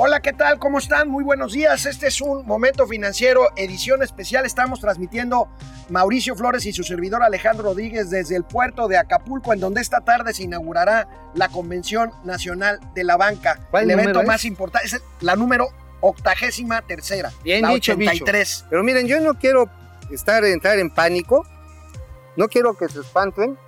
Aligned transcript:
Hola, 0.00 0.20
¿qué 0.20 0.32
tal? 0.32 0.60
¿Cómo 0.60 0.78
están? 0.78 1.08
Muy 1.08 1.24
buenos 1.24 1.52
días. 1.52 1.84
Este 1.84 2.06
es 2.06 2.20
un 2.20 2.46
momento 2.46 2.86
financiero, 2.86 3.48
edición 3.56 4.00
especial. 4.00 4.46
Estamos 4.46 4.78
transmitiendo 4.78 5.48
Mauricio 5.88 6.36
Flores 6.36 6.66
y 6.66 6.72
su 6.72 6.84
servidor 6.84 7.24
Alejandro 7.24 7.64
Rodríguez 7.64 8.08
desde 8.08 8.36
el 8.36 8.44
puerto 8.44 8.86
de 8.86 8.96
Acapulco, 8.96 9.52
en 9.52 9.58
donde 9.58 9.80
esta 9.80 10.02
tarde 10.02 10.32
se 10.34 10.44
inaugurará 10.44 11.08
la 11.34 11.48
Convención 11.48 12.12
Nacional 12.22 12.78
de 12.94 13.02
la 13.02 13.16
Banca. 13.16 13.58
¿Cuál 13.72 13.90
el 13.90 13.98
evento 13.98 14.22
más 14.22 14.44
importante, 14.44 14.86
es 14.86 15.02
la 15.20 15.34
número 15.34 15.66
octagésima 16.00 16.80
tercera. 16.82 17.32
Bien 17.42 17.62
la 17.62 17.70
dicho, 17.70 17.96
bicho. 17.96 18.22
83. 18.22 18.66
Pero 18.70 18.84
miren, 18.84 19.08
yo 19.08 19.18
no 19.18 19.34
quiero 19.34 19.68
estar, 20.12 20.44
entrar 20.44 20.78
en 20.78 20.90
pánico, 20.90 21.44
no 22.36 22.46
quiero 22.46 22.74
que 22.74 22.88
se 22.88 23.00
espanten, 23.00 23.58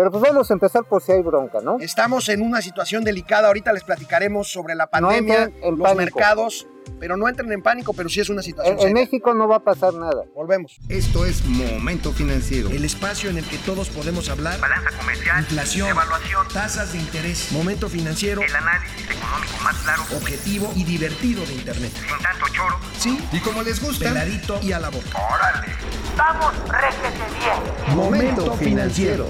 pero 0.00 0.10
pues 0.10 0.22
vamos 0.22 0.50
a 0.50 0.54
empezar 0.54 0.84
por 0.84 1.02
si 1.02 1.12
hay 1.12 1.20
bronca, 1.22 1.58
¿no? 1.62 1.76
Estamos 1.78 2.26
en 2.30 2.40
una 2.40 2.62
situación 2.62 3.04
delicada. 3.04 3.48
Ahorita 3.48 3.70
les 3.74 3.84
platicaremos 3.84 4.50
sobre 4.50 4.74
la 4.74 4.86
pandemia, 4.86 5.50
en 5.60 5.72
los 5.76 5.80
pánico. 5.80 5.94
mercados, 5.96 6.66
pero 6.98 7.18
no 7.18 7.28
entren 7.28 7.52
en 7.52 7.62
pánico, 7.62 7.92
pero 7.92 8.08
sí 8.08 8.18
es 8.20 8.30
una 8.30 8.40
situación 8.40 8.78
En, 8.80 8.86
en. 8.88 8.94
México 8.94 9.34
no 9.34 9.46
va 9.46 9.56
a 9.56 9.60
pasar 9.60 9.92
nada. 9.92 10.22
Volvemos. 10.34 10.78
Esto 10.88 11.26
es 11.26 11.44
Momento 11.44 12.12
Financiero. 12.12 12.70
El 12.70 12.86
espacio 12.86 13.28
en 13.28 13.36
el 13.36 13.44
que 13.44 13.58
todos 13.58 13.90
podemos 13.90 14.30
hablar. 14.30 14.58
balanza 14.58 14.88
comercial, 14.98 15.40
Inflación, 15.40 15.88
evaluación, 15.90 16.48
tasas 16.48 16.92
de 16.94 16.98
interés, 16.98 17.52
momento 17.52 17.90
financiero, 17.90 18.40
el 18.40 18.56
análisis 18.56 19.04
económico 19.04 19.52
más 19.62 19.76
claro, 19.82 20.02
objetivo 20.16 20.72
y 20.76 20.84
divertido 20.84 21.44
de 21.44 21.52
Internet. 21.52 21.92
sin 21.92 22.22
tanto 22.24 22.46
choro. 22.54 22.78
Sí, 22.98 23.18
Y 23.32 23.40
como 23.40 23.62
les 23.62 23.82
gusta, 23.82 24.06
peladito 24.08 24.58
y 24.62 24.72
a 24.72 24.80
la 24.80 24.88
boca. 24.88 25.08
¡Órale! 25.34 25.74
¡Vamos, 26.16 26.54
réjete 26.68 27.18
bien! 27.38 27.96
Momento 27.96 28.54
Financiero. 28.54 29.26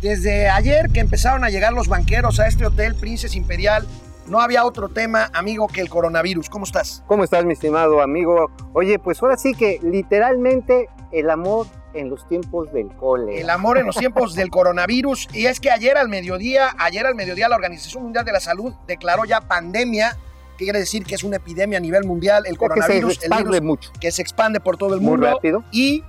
Desde 0.00 0.48
ayer 0.48 0.90
que 0.90 1.00
empezaron 1.00 1.42
a 1.44 1.50
llegar 1.50 1.72
los 1.72 1.88
banqueros 1.88 2.38
a 2.38 2.46
este 2.46 2.64
hotel 2.64 2.94
Princess 2.94 3.34
Imperial, 3.34 3.86
no 4.28 4.40
había 4.40 4.64
otro 4.64 4.88
tema, 4.88 5.30
amigo, 5.32 5.66
que 5.66 5.80
el 5.80 5.88
coronavirus. 5.88 6.48
¿Cómo 6.50 6.64
estás? 6.64 7.02
¿Cómo 7.06 7.24
estás, 7.24 7.44
mi 7.44 7.54
estimado 7.54 8.00
amigo? 8.00 8.50
Oye, 8.74 8.98
pues 8.98 9.20
ahora 9.22 9.36
sí 9.36 9.54
que 9.54 9.80
literalmente 9.82 10.88
el 11.10 11.30
amor 11.30 11.66
en 11.94 12.10
los 12.10 12.28
tiempos 12.28 12.72
del 12.72 12.88
cole. 12.94 13.40
El 13.40 13.50
amor 13.50 13.78
en 13.78 13.86
los 13.86 13.96
tiempos 13.96 14.34
del 14.34 14.50
coronavirus. 14.50 15.28
Y 15.32 15.46
es 15.46 15.58
que 15.58 15.70
ayer 15.70 15.96
al 15.96 16.08
mediodía, 16.08 16.74
ayer 16.78 17.06
al 17.06 17.14
mediodía 17.14 17.48
la 17.48 17.56
Organización 17.56 18.04
Mundial 18.04 18.24
de 18.24 18.32
la 18.32 18.40
Salud 18.40 18.74
declaró 18.86 19.24
ya 19.24 19.40
pandemia, 19.40 20.16
que 20.58 20.64
quiere 20.64 20.78
decir 20.78 21.04
que 21.04 21.14
es 21.14 21.24
una 21.24 21.36
epidemia 21.36 21.78
a 21.78 21.80
nivel 21.80 22.04
mundial, 22.04 22.44
el 22.46 22.52
Ya 22.52 22.58
que 22.58 22.58
se 22.58 22.58
coronavirus, 22.58 23.18
el 23.18 23.24
expande 23.24 23.50
virus 23.50 23.62
mucho, 23.62 23.92
que 24.00 24.12
se 24.12 24.22
expande 24.22 24.60
por 24.60 24.76
todo 24.76 24.94
el 24.94 25.00
muy 25.00 25.12
mundo. 25.12 25.26
rápido. 25.26 25.64
Y, 25.72 26.04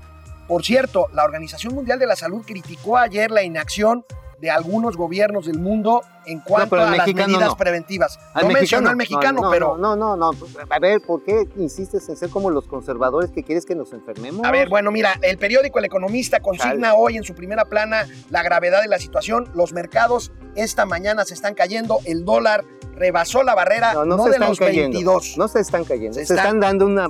por 0.50 0.66
cierto, 0.66 1.06
la 1.14 1.24
Organización 1.24 1.76
Mundial 1.76 2.00
de 2.00 2.08
la 2.08 2.16
Salud 2.16 2.44
criticó 2.46 2.98
ayer 2.98 3.30
la 3.30 3.44
inacción 3.44 4.04
de 4.42 4.50
algunos 4.50 4.98
gobiernos 4.98 5.46
del 5.46 5.60
mundo 5.60 6.02
en 6.26 6.40
cuanto 6.40 6.76
a 6.76 6.90
las 6.90 7.06
medidas 7.08 7.50
no. 7.50 7.56
preventivas. 7.56 8.18
Al 8.34 8.48
no 8.48 8.54
mencionó 8.54 8.90
al 8.90 8.96
mexicano, 8.96 9.42
No, 9.42 9.48
no, 9.48 9.52
pero... 9.52 9.78
No, 9.78 9.96
no, 9.96 10.16
no, 10.16 10.32
no. 10.32 10.40
A 10.70 10.80
ver, 10.80 11.02
¿por 11.02 11.24
qué 11.24 11.48
insistes 11.58 12.10
en 12.10 12.18
ser 12.18 12.30
como 12.30 12.50
los 12.50 12.66
conservadores 12.66 13.30
que 13.30 13.44
quieres 13.44 13.66
que 13.66 13.76
nos 13.76 13.94
enfermemos? 13.94 14.44
A 14.44 14.52
ver, 14.52 14.70
bueno, 14.70 14.92
mira, 14.92 15.20
el 15.22 15.38
periódico 15.38 15.78
El 15.78 15.86
Economista 15.86 16.40
consigna 16.40 16.96
hoy 16.96 17.18
en 17.18 17.24
su 17.24 17.36
primera 17.36 17.66
plana 17.66 18.08
la 18.32 18.42
gravedad 18.42 18.82
de 18.82 18.88
la 18.88 18.98
situación. 18.98 19.50
Los 19.54 19.72
mercados 19.72 20.32
esta 20.56 20.86
mañana 20.86 21.26
se 21.26 21.36
están 21.36 21.54
cayendo. 21.54 22.00
El 22.06 22.26
dólar 22.26 22.64
rebasó 22.96 23.44
la 23.44 23.54
barrera 23.56 23.94
no, 23.94 24.06
no, 24.06 24.18
no 24.18 24.24
se 24.24 24.30
de 24.30 24.36
están 24.36 24.50
los 24.50 24.60
cayendo. 24.60 24.98
22. 24.98 25.38
No 25.38 25.48
se 25.48 25.60
están 25.60 25.84
cayendo. 25.86 26.14
Se 26.14 26.26
Se, 26.26 26.34
están- 26.34 26.38
están 26.46 26.60
dando 26.60 26.86
una 26.86 27.10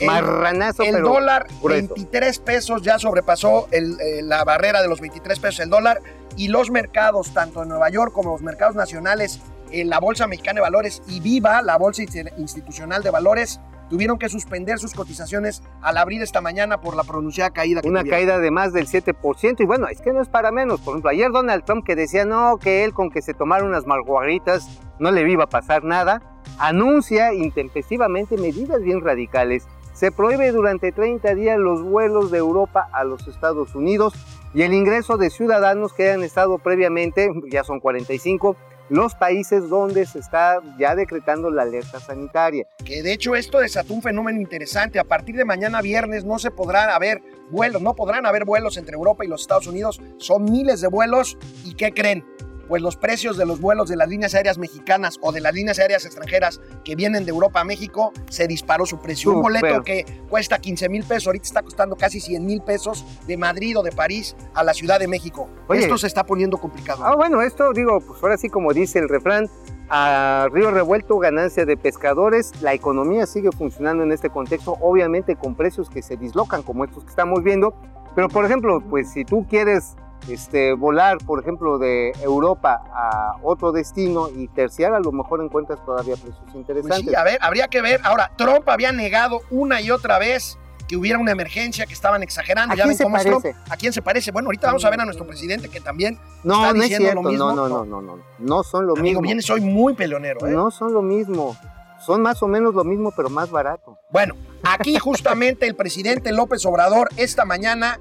El- 0.00 0.06
marranazo, 0.06 0.82
El 0.82 0.92
pero 0.96 1.08
dólar, 1.08 1.46
grueso. 1.62 1.94
23 1.94 2.38
pesos, 2.40 2.82
ya 2.82 2.98
sobrepasó 2.98 3.68
el, 3.70 3.98
eh, 4.00 4.22
la 4.22 4.44
barrera 4.44 4.82
de 4.82 4.88
los 4.88 5.00
23 5.00 5.38
pesos 5.38 5.60
el 5.60 5.70
dólar. 5.70 6.00
Y 6.36 6.48
los 6.48 6.70
mercados, 6.70 7.32
tanto 7.32 7.62
en 7.62 7.70
Nueva 7.70 7.88
York 7.88 8.12
como 8.12 8.32
los 8.32 8.42
mercados 8.42 8.74
nacionales, 8.76 9.40
en 9.70 9.88
la 9.88 9.98
Bolsa 10.00 10.26
Mexicana 10.26 10.56
de 10.56 10.62
Valores 10.62 11.02
y 11.08 11.20
Viva, 11.20 11.62
la 11.62 11.76
Bolsa 11.78 12.02
Insti- 12.02 12.30
Institucional 12.36 13.02
de 13.02 13.10
Valores, 13.10 13.58
tuvieron 13.88 14.18
que 14.18 14.28
suspender 14.28 14.78
sus 14.78 14.94
cotizaciones 14.94 15.62
al 15.80 15.96
abrir 15.96 16.20
esta 16.20 16.40
mañana 16.40 16.80
por 16.80 16.94
la 16.96 17.04
pronunciada 17.04 17.50
caída 17.50 17.80
que 17.80 17.88
una 17.88 18.00
tuvieron. 18.00 18.18
caída 18.18 18.38
de 18.38 18.50
más 18.50 18.72
del 18.72 18.86
7%. 18.86 19.62
Y 19.62 19.64
bueno, 19.66 19.88
es 19.88 20.00
que 20.00 20.12
no 20.12 20.20
es 20.20 20.28
para 20.28 20.50
menos. 20.52 20.80
Por 20.80 20.92
ejemplo, 20.94 21.10
ayer 21.10 21.30
Donald 21.32 21.64
Trump 21.64 21.84
que 21.86 21.96
decía 21.96 22.24
no, 22.24 22.58
que 22.58 22.84
él 22.84 22.92
con 22.92 23.10
que 23.10 23.22
se 23.22 23.32
tomara 23.32 23.64
unas 23.64 23.86
marguaritas 23.86 24.68
no 24.98 25.10
le 25.10 25.28
iba 25.30 25.44
a 25.44 25.48
pasar 25.48 25.84
nada, 25.84 26.20
anuncia 26.58 27.32
intempestivamente 27.32 28.36
medidas 28.36 28.82
bien 28.82 29.00
radicales. 29.02 29.66
Se 29.96 30.12
prohíbe 30.12 30.52
durante 30.52 30.92
30 30.92 31.34
días 31.34 31.58
los 31.58 31.82
vuelos 31.82 32.30
de 32.30 32.36
Europa 32.36 32.86
a 32.92 33.02
los 33.02 33.26
Estados 33.28 33.74
Unidos 33.74 34.12
y 34.52 34.60
el 34.60 34.74
ingreso 34.74 35.16
de 35.16 35.30
ciudadanos 35.30 35.94
que 35.94 36.10
hayan 36.10 36.22
estado 36.22 36.58
previamente, 36.58 37.30
ya 37.50 37.64
son 37.64 37.80
45, 37.80 38.56
los 38.90 39.14
países 39.14 39.70
donde 39.70 40.04
se 40.04 40.18
está 40.18 40.60
ya 40.78 40.94
decretando 40.94 41.50
la 41.50 41.62
alerta 41.62 41.98
sanitaria. 41.98 42.66
que 42.84 43.02
de 43.02 43.14
hecho 43.14 43.34
esto 43.36 43.58
desató 43.58 43.94
un 43.94 44.02
fenómeno 44.02 44.38
interesante. 44.38 44.98
A 44.98 45.04
partir 45.04 45.34
de 45.34 45.46
mañana 45.46 45.80
viernes 45.80 46.26
no 46.26 46.38
se 46.38 46.50
podrán 46.50 46.90
haber 46.90 47.22
vuelos, 47.50 47.80
no 47.80 47.94
podrán 47.94 48.26
haber 48.26 48.44
vuelos 48.44 48.76
entre 48.76 48.96
Europa 48.96 49.24
y 49.24 49.28
los 49.28 49.40
Estados 49.40 49.66
Unidos. 49.66 50.02
Son 50.18 50.44
miles 50.44 50.82
de 50.82 50.88
vuelos. 50.88 51.38
¿Y 51.64 51.74
qué 51.74 51.92
creen? 51.92 52.22
Pues 52.68 52.82
los 52.82 52.96
precios 52.96 53.36
de 53.36 53.46
los 53.46 53.60
vuelos 53.60 53.88
de 53.88 53.96
las 53.96 54.08
líneas 54.08 54.34
aéreas 54.34 54.58
mexicanas 54.58 55.18
o 55.20 55.32
de 55.32 55.40
las 55.40 55.54
líneas 55.54 55.78
aéreas 55.78 56.04
extranjeras 56.04 56.60
que 56.84 56.96
vienen 56.96 57.24
de 57.24 57.30
Europa 57.30 57.60
a 57.60 57.64
México, 57.64 58.12
se 58.28 58.46
disparó 58.46 58.86
su 58.86 58.98
precio. 58.98 59.32
Un 59.32 59.42
boleto 59.42 59.82
que 59.82 60.04
cuesta 60.28 60.58
15 60.58 60.88
mil 60.88 61.04
pesos, 61.04 61.26
ahorita 61.26 61.44
está 61.44 61.62
costando 61.62 61.96
casi 61.96 62.20
100 62.20 62.44
mil 62.44 62.62
pesos 62.62 63.04
de 63.26 63.36
Madrid 63.36 63.78
o 63.78 63.82
de 63.82 63.92
París 63.92 64.36
a 64.54 64.64
la 64.64 64.74
Ciudad 64.74 64.98
de 64.98 65.08
México. 65.08 65.48
Oye. 65.68 65.80
Esto 65.80 65.98
se 65.98 66.06
está 66.06 66.24
poniendo 66.24 66.58
complicado. 66.58 67.04
Ah, 67.04 67.14
bueno, 67.14 67.42
esto 67.42 67.72
digo, 67.72 68.00
pues 68.00 68.22
ahora 68.22 68.36
sí 68.36 68.48
como 68.48 68.72
dice 68.72 68.98
el 68.98 69.08
refrán, 69.08 69.48
a 69.88 70.48
río 70.52 70.70
revuelto, 70.70 71.18
ganancia 71.18 71.64
de 71.64 71.76
pescadores, 71.76 72.52
la 72.60 72.74
economía 72.74 73.26
sigue 73.26 73.50
funcionando 73.52 74.02
en 74.02 74.12
este 74.12 74.30
contexto, 74.30 74.76
obviamente 74.80 75.36
con 75.36 75.54
precios 75.54 75.88
que 75.88 76.02
se 76.02 76.16
dislocan 76.16 76.62
como 76.62 76.84
estos 76.84 77.04
que 77.04 77.10
estamos 77.10 77.42
viendo, 77.42 77.74
pero 78.14 78.28
por 78.28 78.44
ejemplo, 78.44 78.82
pues 78.88 79.12
si 79.12 79.24
tú 79.24 79.46
quieres 79.48 79.94
este, 80.28 80.72
volar, 80.74 81.18
por 81.18 81.40
ejemplo, 81.40 81.78
de 81.78 82.12
Europa 82.22 82.82
a 82.92 83.36
otro 83.42 83.72
destino 83.72 84.28
y 84.28 84.48
terciar, 84.48 84.92
a 84.94 85.00
lo 85.00 85.12
mejor 85.12 85.42
encuentras 85.42 85.84
todavía 85.84 86.14
precios 86.16 86.38
Pues 86.44 86.54
interesantes. 86.56 87.00
sí, 87.10 87.14
a 87.14 87.22
ver, 87.22 87.38
habría 87.40 87.68
que 87.68 87.80
ver. 87.82 88.00
Ahora, 88.04 88.30
Trump 88.36 88.68
había 88.68 88.92
negado 88.92 89.40
una 89.50 89.80
y 89.80 89.90
otra 89.90 90.18
vez 90.18 90.58
que 90.88 90.96
hubiera 90.96 91.18
una 91.18 91.32
emergencia, 91.32 91.84
que 91.84 91.94
estaban 91.94 92.22
exagerando. 92.22 92.72
¿A 92.72 92.76
ya 92.76 92.84
quién 92.84 92.88
ven 92.90 92.96
se 92.98 93.02
cómo 93.04 93.18
Trump. 93.18 93.42
parece? 93.42 93.60
¿A 93.70 93.76
quién 93.76 93.92
se 93.92 94.02
parece? 94.02 94.30
Bueno, 94.30 94.46
ahorita 94.48 94.68
vamos 94.68 94.84
a 94.84 94.90
ver 94.90 95.00
a 95.00 95.04
nuestro 95.04 95.26
presidente 95.26 95.68
que 95.68 95.80
también, 95.80 96.16
no, 96.44 96.54
está 96.54 96.72
no 96.74 96.82
es 96.82 96.88
diciendo 96.90 97.22
lo 97.22 97.28
mismo. 97.28 97.52
no, 97.52 97.56
no, 97.56 97.68
no, 97.68 97.84
no, 97.84 98.02
no, 98.02 98.22
no 98.38 98.62
son 98.62 98.86
lo 98.86 98.92
amigo, 98.92 99.20
mismo. 99.20 99.22
vienes 99.22 99.50
hoy 99.50 99.60
muy 99.62 99.94
peleonero. 99.94 100.46
¿eh? 100.46 100.50
No 100.52 100.70
son 100.70 100.92
lo 100.92 101.02
mismo, 101.02 101.56
son 102.04 102.22
más 102.22 102.40
o 102.42 102.46
menos 102.46 102.72
lo 102.74 102.84
mismo, 102.84 103.12
pero 103.16 103.28
más 103.30 103.50
barato. 103.50 103.98
Bueno, 104.10 104.34
aquí 104.62 104.96
justamente 104.96 105.66
el 105.66 105.74
presidente 105.74 106.30
López 106.30 106.64
Obrador 106.66 107.08
esta 107.16 107.44
mañana 107.44 107.98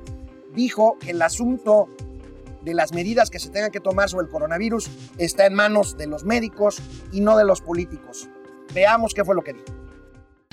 dijo 0.53 0.97
que 0.99 1.09
el 1.09 1.21
asunto 1.23 1.87
de 2.65 2.73
las 2.73 2.91
medidas 2.91 3.29
que 3.29 3.39
se 3.39 3.49
tengan 3.49 3.71
que 3.71 3.79
tomar 3.79 4.09
sobre 4.09 4.25
el 4.25 4.31
coronavirus 4.31 4.89
está 5.17 5.45
en 5.45 5.53
manos 5.53 5.97
de 5.97 6.07
los 6.07 6.23
médicos 6.23 6.81
y 7.11 7.21
no 7.21 7.37
de 7.37 7.45
los 7.45 7.61
políticos. 7.61 8.27
Veamos 8.73 9.13
qué 9.13 9.23
fue 9.23 9.35
lo 9.35 9.43
que 9.43 9.53
dijo. 9.53 9.65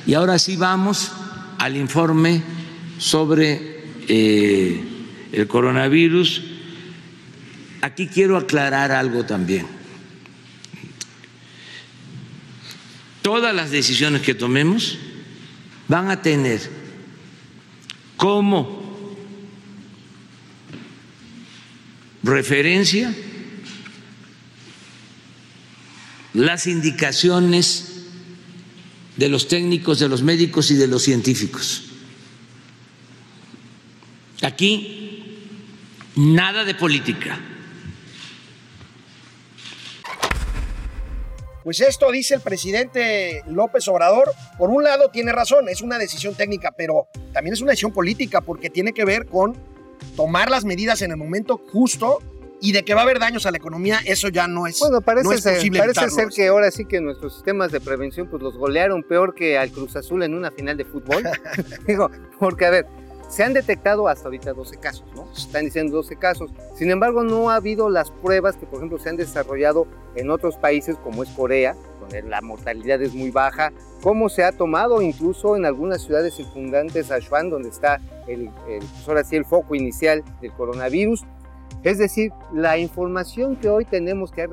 Y 0.07 0.15
ahora 0.15 0.39
sí 0.39 0.57
vamos 0.57 1.11
al 1.59 1.77
informe 1.77 2.43
sobre 2.99 3.83
eh, 4.09 4.85
el 5.33 5.49
coronavirus. 5.49 6.43
Aquí 7.81 8.07
quiero 8.09 8.37
aclarar 8.37 8.93
algo 8.93 9.25
también. 9.25 9.67
Todas 13.23 13.55
las 13.55 13.71
decisiones 13.71 14.23
que 14.23 14.35
tomemos 14.35 14.99
van 15.89 16.11
a 16.11 16.21
tener 16.21 16.61
como 18.17 18.82
referencia 22.23 23.15
las 26.35 26.67
indicaciones 26.67 27.93
de 29.17 29.29
los 29.29 29.49
técnicos, 29.49 29.99
de 29.99 30.09
los 30.09 30.23
médicos 30.23 30.71
y 30.71 30.75
de 30.75 30.87
los 30.87 31.03
científicos. 31.03 31.85
Aquí 34.43 35.03
nada 36.17 36.65
de 36.65 36.75
política. 36.75 37.39
Pues 41.63 41.81
esto 41.81 42.11
dice 42.11 42.35
el 42.35 42.41
presidente 42.41 43.45
López 43.47 43.87
Obrador. 43.87 44.33
Por 44.59 44.71
un 44.71 44.83
lado 44.83 45.11
tiene 45.11 45.31
razón, 45.31 45.69
es 45.69 45.81
una 45.81 45.97
decisión 45.97 46.35
técnica, 46.35 46.75
pero 46.77 47.07
también 47.33 47.55
es 47.55 47.61
una 47.61 47.71
decisión 47.71 47.93
política 47.93 48.41
porque 48.41 48.69
tiene 48.69 48.93
que 48.93 49.05
ver 49.05 49.27
con 49.27 49.57
tomar 50.17 50.51
las 50.51 50.65
medidas 50.65 51.03
en 51.03 51.11
el 51.11 51.17
momento 51.17 51.61
justo 51.73 52.19
y 52.61 52.71
de 52.73 52.85
que 52.85 52.95
va 52.95 53.01
a 53.01 53.03
haber 53.03 53.19
daños 53.19 53.45
a 53.45 53.51
la 53.51 53.57
economía, 53.57 53.99
eso 54.07 54.29
ya 54.29 54.47
no 54.47 54.69
es, 54.69 54.79
Bueno, 54.79 55.01
parece, 55.01 55.25
no 55.25 55.33
es 55.33 55.43
ser, 55.43 55.57
posible 55.57 55.81
parece 55.81 56.11
ser 56.11 56.29
que 56.29 56.47
ahora 56.47 56.71
sí 56.71 56.85
que 56.85 57.01
nuestros 57.01 57.35
sistemas 57.35 57.73
de 57.73 57.81
prevención 57.81 58.29
pues 58.29 58.41
los 58.41 58.57
golearon 58.57 59.03
peor 59.03 59.35
que 59.35 59.59
al 59.59 59.71
Cruz 59.71 59.97
Azul 59.97 60.23
en 60.23 60.33
una 60.33 60.53
final 60.53 60.77
de 60.77 60.85
fútbol. 60.85 61.25
Digo, 61.87 62.09
porque 62.39 62.67
a 62.67 62.71
ver, 62.71 62.87
Se 63.29 63.43
han 63.43 63.55
detectado 63.55 64.09
hasta 64.09 64.27
ahorita 64.27 64.53
12 64.53 64.77
casos, 64.77 65.07
¿no? 65.17 65.27
Están 65.33 65.65
diciendo 65.65 65.97
12 65.97 66.17
casos. 66.17 66.51
Sin 66.77 66.91
embargo, 66.91 67.25
no 67.25 67.51
ha 67.51 67.57
habido 67.57 67.89
las 67.89 68.11
pruebas 68.11 68.57
que, 68.57 68.67
por 68.67 68.77
ejemplo, 68.77 68.99
se 68.99 69.09
han 69.09 69.17
desarrollado 69.17 69.87
en 70.15 70.31
otros 70.31 70.57
países 70.57 70.97
como 71.03 71.23
es 71.23 71.31
Corea, 71.31 71.75
donde 72.03 72.23
la 72.23 72.41
mortalidad 72.41 73.01
es 73.01 73.15
muy 73.15 73.31
baja, 73.31 73.73
como 74.03 74.29
se 74.29 74.45
ha 74.45 74.53
tomado 74.53 75.01
incluso 75.01 75.57
en 75.57 75.65
algunas 75.65 76.03
ciudades 76.03 76.35
circundantes 76.35 77.11
a 77.11 77.21
Xuan, 77.21 77.49
donde 77.49 77.69
está 77.69 78.01
el, 78.27 78.51
el, 78.69 78.79
pues 78.79 79.09
ahora 79.09 79.25
sí, 79.25 79.37
el 79.37 79.45
foco 79.45 79.75
inicial 79.75 80.23
del 80.41 80.53
coronavirus. 80.53 81.25
Es 81.83 81.99
decir, 81.99 82.33
la 82.53 82.79
información 82.79 83.57
que 83.57 83.69
hoy 83.69 83.85
tenemos 83.85 84.31
que 84.31 84.43
ha 84.43 84.49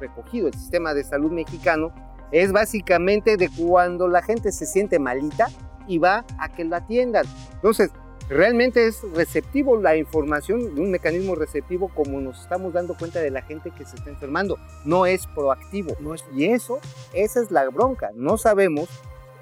recogido 0.00 0.48
el 0.48 0.54
sistema 0.54 0.94
de 0.94 1.04
salud 1.04 1.30
mexicano 1.30 1.92
es 2.32 2.52
básicamente 2.52 3.36
de 3.36 3.48
cuando 3.48 4.08
la 4.08 4.22
gente 4.22 4.52
se 4.52 4.66
siente 4.66 4.98
malita 4.98 5.48
y 5.86 5.98
va 5.98 6.24
a 6.38 6.48
que 6.48 6.64
la 6.64 6.78
atiendan. 6.78 7.26
Entonces, 7.54 7.90
realmente 8.30 8.86
es 8.86 9.02
receptivo 9.14 9.76
la 9.76 9.96
información, 9.96 10.78
un 10.78 10.90
mecanismo 10.90 11.34
receptivo 11.34 11.88
como 11.94 12.20
nos 12.20 12.40
estamos 12.40 12.72
dando 12.72 12.96
cuenta 12.96 13.20
de 13.20 13.30
la 13.30 13.42
gente 13.42 13.70
que 13.76 13.84
se 13.84 13.96
está 13.96 14.10
enfermando. 14.10 14.56
No 14.84 15.04
es 15.04 15.26
proactivo. 15.26 15.96
No 16.00 16.14
es, 16.14 16.24
y 16.34 16.46
eso, 16.46 16.80
esa 17.12 17.42
es 17.42 17.50
la 17.50 17.68
bronca. 17.68 18.10
No 18.14 18.38
sabemos. 18.38 18.88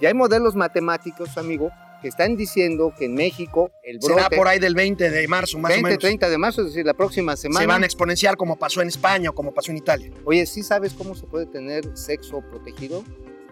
Ya 0.01 0.09
hay 0.09 0.15
modelos 0.15 0.55
matemáticos, 0.55 1.37
amigo, 1.37 1.71
que 2.01 2.09
están 2.09 2.37
diciendo 2.37 2.95
que 2.97 3.07
en 3.07 3.15
México 3.15 3.71
el 3.83 3.99
brote... 3.99 4.15
Será 4.15 4.31
por 4.31 4.49
ahí 4.49 4.59
del 4.59 4.75
20 4.75 5.11
de 5.11 5.29
marzo, 5.29 5.59
más 5.59 5.71
20, 5.71 5.85
o 5.85 5.89
menos. 5.89 5.99
30 5.99 6.29
de 6.29 6.39
marzo, 6.39 6.61
es 6.63 6.69
decir, 6.69 6.87
la 6.87 6.95
próxima 6.95 7.37
semana. 7.37 7.61
Se 7.61 7.67
van 7.67 7.83
a 7.83 7.87
exponenciar 7.87 8.37
como 8.37 8.57
pasó 8.57 8.81
en 8.81 8.89
España 8.89 9.31
o 9.31 9.35
como 9.35 9.53
pasó 9.53 9.73
en 9.73 9.79
Italia. 9.79 10.13
Oye, 10.25 10.47
¿sí 10.47 10.63
sabes 10.63 10.95
cómo 10.95 11.15
se 11.15 11.27
puede 11.27 11.47
tener 11.47 11.97
sexo 11.97 12.41
protegido? 12.41 13.03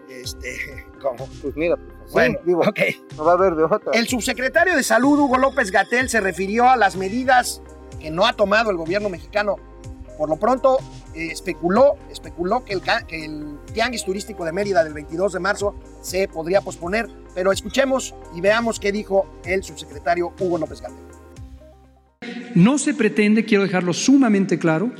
Este, 0.09 0.85
¿cómo? 1.01 1.27
Pues 1.41 1.55
mira, 1.55 1.75
pues, 1.75 2.11
Bueno, 2.11 2.39
sí, 2.39 2.47
digo, 2.47 2.61
ok. 2.61 2.79
no 3.17 3.25
va 3.25 3.31
a 3.31 3.35
haber 3.35 3.55
de 3.55 3.63
otra. 3.63 3.91
El 3.93 4.07
subsecretario 4.07 4.75
de 4.75 4.83
Salud, 4.83 5.19
Hugo 5.19 5.37
López 5.37 5.71
Gatel, 5.71 6.09
se 6.09 6.21
refirió 6.21 6.69
a 6.69 6.77
las 6.77 6.95
medidas 6.95 7.61
que 7.99 8.11
no 8.11 8.25
ha 8.25 8.33
tomado 8.33 8.71
el 8.71 8.77
gobierno 8.77 9.09
mexicano. 9.09 9.57
Por 10.17 10.29
lo 10.29 10.37
pronto, 10.37 10.79
eh, 11.13 11.29
especuló, 11.31 11.95
especuló 12.11 12.63
que 12.65 12.73
el, 12.73 12.81
que 13.07 13.25
el 13.25 13.57
tianguis 13.73 14.03
turístico 14.03 14.45
de 14.45 14.51
Mérida 14.51 14.83
del 14.83 14.93
22 14.93 15.33
de 15.33 15.39
marzo 15.39 15.75
se 16.01 16.27
podría 16.27 16.61
posponer, 16.61 17.07
pero 17.35 17.51
escuchemos 17.51 18.15
y 18.35 18.41
veamos 18.41 18.79
qué 18.79 18.91
dijo 18.91 19.27
el 19.45 19.63
subsecretario 19.63 20.33
Hugo 20.39 20.57
López 20.57 20.81
Gatel. 20.81 20.97
No 22.55 22.79
se 22.79 22.95
pretende, 22.95 23.45
quiero 23.45 23.63
dejarlo 23.63 23.93
sumamente 23.93 24.57
claro, 24.57 24.91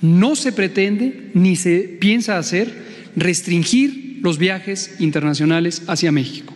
no 0.00 0.34
se 0.34 0.50
pretende 0.52 1.30
ni 1.34 1.54
se 1.54 1.80
piensa 2.00 2.38
hacer 2.38 3.12
restringir 3.14 4.07
los 4.20 4.38
viajes 4.38 4.96
internacionales 4.98 5.82
hacia 5.86 6.12
México, 6.12 6.54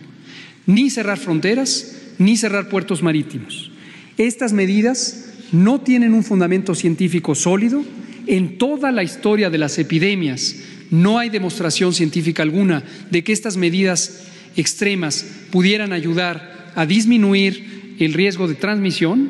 ni 0.65 0.89
cerrar 0.89 1.17
fronteras, 1.17 1.97
ni 2.17 2.37
cerrar 2.37 2.69
puertos 2.69 3.01
marítimos. 3.03 3.71
Estas 4.17 4.53
medidas 4.53 5.33
no 5.51 5.81
tienen 5.81 6.13
un 6.13 6.23
fundamento 6.23 6.75
científico 6.75 7.35
sólido. 7.35 7.83
En 8.27 8.57
toda 8.57 8.91
la 8.91 9.03
historia 9.03 9.49
de 9.49 9.57
las 9.57 9.77
epidemias 9.77 10.55
no 10.89 11.19
hay 11.19 11.29
demostración 11.29 11.93
científica 11.93 12.43
alguna 12.43 12.83
de 13.09 13.23
que 13.23 13.33
estas 13.33 13.57
medidas 13.57 14.25
extremas 14.55 15.25
pudieran 15.51 15.93
ayudar 15.93 16.71
a 16.75 16.85
disminuir 16.85 17.95
el 17.99 18.13
riesgo 18.13 18.47
de 18.47 18.55
transmisión 18.55 19.29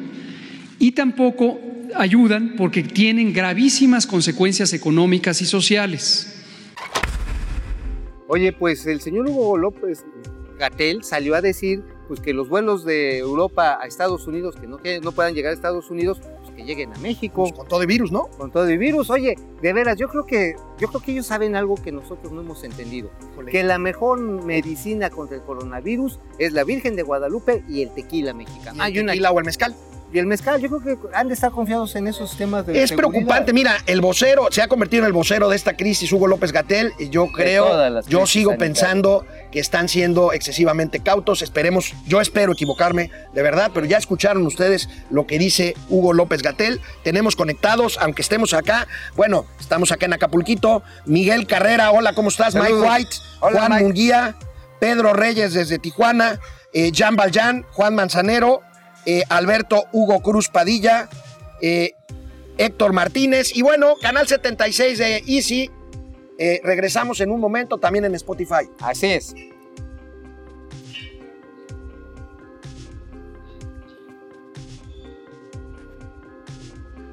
y 0.79 0.91
tampoco 0.91 1.59
ayudan 1.95 2.55
porque 2.57 2.83
tienen 2.83 3.33
gravísimas 3.33 4.07
consecuencias 4.07 4.73
económicas 4.73 5.41
y 5.41 5.45
sociales. 5.45 6.32
Oye, 8.27 8.51
pues 8.53 8.85
el 8.85 9.01
señor 9.01 9.27
Hugo 9.27 9.57
López 9.57 10.05
Gatel 10.57 11.03
salió 11.03 11.35
a 11.35 11.41
decir 11.41 11.83
pues, 12.07 12.19
que 12.19 12.33
los 12.33 12.47
vuelos 12.47 12.85
de 12.85 13.17
Europa 13.17 13.79
a 13.81 13.85
Estados 13.85 14.27
Unidos, 14.27 14.55
que 14.55 14.67
no, 14.67 14.77
que 14.77 14.99
no 15.01 15.11
puedan 15.11 15.33
llegar 15.33 15.51
a 15.51 15.53
Estados 15.53 15.89
Unidos, 15.89 16.21
pues 16.41 16.55
que 16.55 16.63
lleguen 16.63 16.93
a 16.93 16.99
México. 16.99 17.43
Pues 17.43 17.53
con 17.53 17.67
todo 17.67 17.81
el 17.81 17.87
virus, 17.87 18.11
¿no? 18.11 18.27
con 18.37 18.51
todo 18.51 18.67
el 18.67 18.77
virus. 18.77 19.09
Oye, 19.09 19.35
de 19.61 19.73
veras, 19.73 19.97
yo 19.97 20.07
creo 20.07 20.25
que 20.25 20.55
yo 20.79 20.87
creo 20.89 21.01
que 21.01 21.11
ellos 21.11 21.25
saben 21.25 21.55
algo 21.55 21.75
que 21.75 21.91
nosotros 21.91 22.31
no 22.31 22.41
hemos 22.41 22.63
entendido, 22.63 23.09
que 23.49 23.63
la 23.63 23.77
mejor 23.79 24.19
medicina 24.19 25.09
contra 25.09 25.37
el 25.37 25.43
coronavirus 25.43 26.19
es 26.37 26.53
la 26.53 26.63
Virgen 26.63 26.95
de 26.95 27.03
Guadalupe 27.03 27.63
y 27.67 27.81
el 27.81 27.93
tequila 27.93 28.33
mexicano. 28.33 28.77
Y 28.77 28.81
Hay 28.81 28.97
el 28.97 29.03
una- 29.03 29.11
tequila 29.13 29.31
o 29.31 29.39
el 29.39 29.45
mezcal. 29.45 29.75
Y 30.13 30.19
el 30.19 30.27
mezcal, 30.27 30.61
yo 30.61 30.69
creo 30.69 30.99
que 30.99 31.07
han 31.15 31.27
de 31.27 31.33
estar 31.33 31.51
confiados 31.51 31.95
en 31.95 32.07
esos 32.07 32.37
temas 32.37 32.65
de 32.67 32.81
Es 32.81 32.89
seguridad. 32.89 33.09
preocupante, 33.11 33.51
mira, 33.53 33.77
el 33.87 33.99
vocero 33.99 34.47
se 34.51 34.61
ha 34.61 34.67
convertido 34.67 35.01
en 35.03 35.07
el 35.07 35.13
vocero 35.13 35.49
de 35.49 35.55
esta 35.55 35.75
crisis, 35.75 36.11
Hugo 36.11 36.27
López 36.27 36.51
Gatel, 36.51 36.93
y 36.99 37.09
yo 37.09 37.27
creo, 37.35 37.67
yo 38.07 38.27
sigo 38.27 38.51
sanitarias. 38.51 38.57
pensando 38.57 39.25
que 39.51 39.59
están 39.59 39.89
siendo 39.89 40.31
excesivamente 40.33 40.99
cautos, 40.99 41.41
esperemos, 41.41 41.93
yo 42.05 42.21
espero 42.21 42.53
equivocarme, 42.53 43.09
de 43.33 43.41
verdad, 43.41 43.71
pero 43.73 43.85
ya 43.87 43.97
escucharon 43.97 44.45
ustedes 44.45 44.87
lo 45.09 45.25
que 45.25 45.39
dice 45.39 45.73
Hugo 45.89 46.13
López 46.13 46.43
Gatel, 46.43 46.79
tenemos 47.03 47.35
conectados, 47.35 47.97
aunque 47.99 48.21
estemos 48.21 48.53
acá, 48.53 48.87
bueno, 49.15 49.45
estamos 49.59 49.91
acá 49.91 50.05
en 50.05 50.13
Acapulquito, 50.13 50.83
Miguel 51.05 51.47
Carrera, 51.47 51.91
hola, 51.91 52.13
¿cómo 52.13 52.29
estás? 52.29 52.53
Saludos. 52.53 52.81
Mike 52.81 52.91
White, 52.91 53.15
Hola, 53.39 53.59
Juan 53.59 53.71
Mike. 53.71 53.83
Munguía, 53.83 54.35
Pedro 54.79 55.13
Reyes 55.13 55.53
desde 55.53 55.79
Tijuana, 55.79 56.39
eh, 56.73 56.91
Jan 56.93 57.15
Valjan, 57.15 57.65
Juan 57.71 57.95
Manzanero, 57.95 58.61
eh, 59.05 59.23
Alberto 59.29 59.85
Hugo 59.91 60.21
Cruz 60.21 60.49
Padilla, 60.49 61.09
eh, 61.61 61.93
Héctor 62.57 62.93
Martínez 62.93 63.55
y 63.55 63.61
bueno, 63.61 63.95
Canal 64.01 64.27
76 64.27 64.97
de 64.97 65.23
Easy. 65.27 65.69
Eh, 66.37 66.61
regresamos 66.63 67.21
en 67.21 67.31
un 67.31 67.39
momento 67.39 67.77
también 67.77 68.05
en 68.05 68.15
Spotify. 68.15 68.69
Así 68.79 69.07
es. 69.07 69.35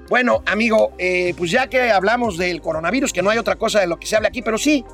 Bueno, 0.09 0.43
amigo, 0.45 0.93
pues 1.37 1.53
ya 1.53 1.69
que 1.69 1.93
hablamos 1.93 2.37
del 2.37 2.61
coronavirus, 2.61 3.13
que 3.13 3.23
no 3.23 3.31
hay 3.31 3.39
otra 3.39 3.55
cosa 3.55 3.79
de 3.79 3.87
lo 3.87 3.97
que 3.97 4.09
se 4.09 4.17
hable 4.17 4.27
aquí, 4.27 4.43
pero 4.43 4.59
sí, 4.59 4.85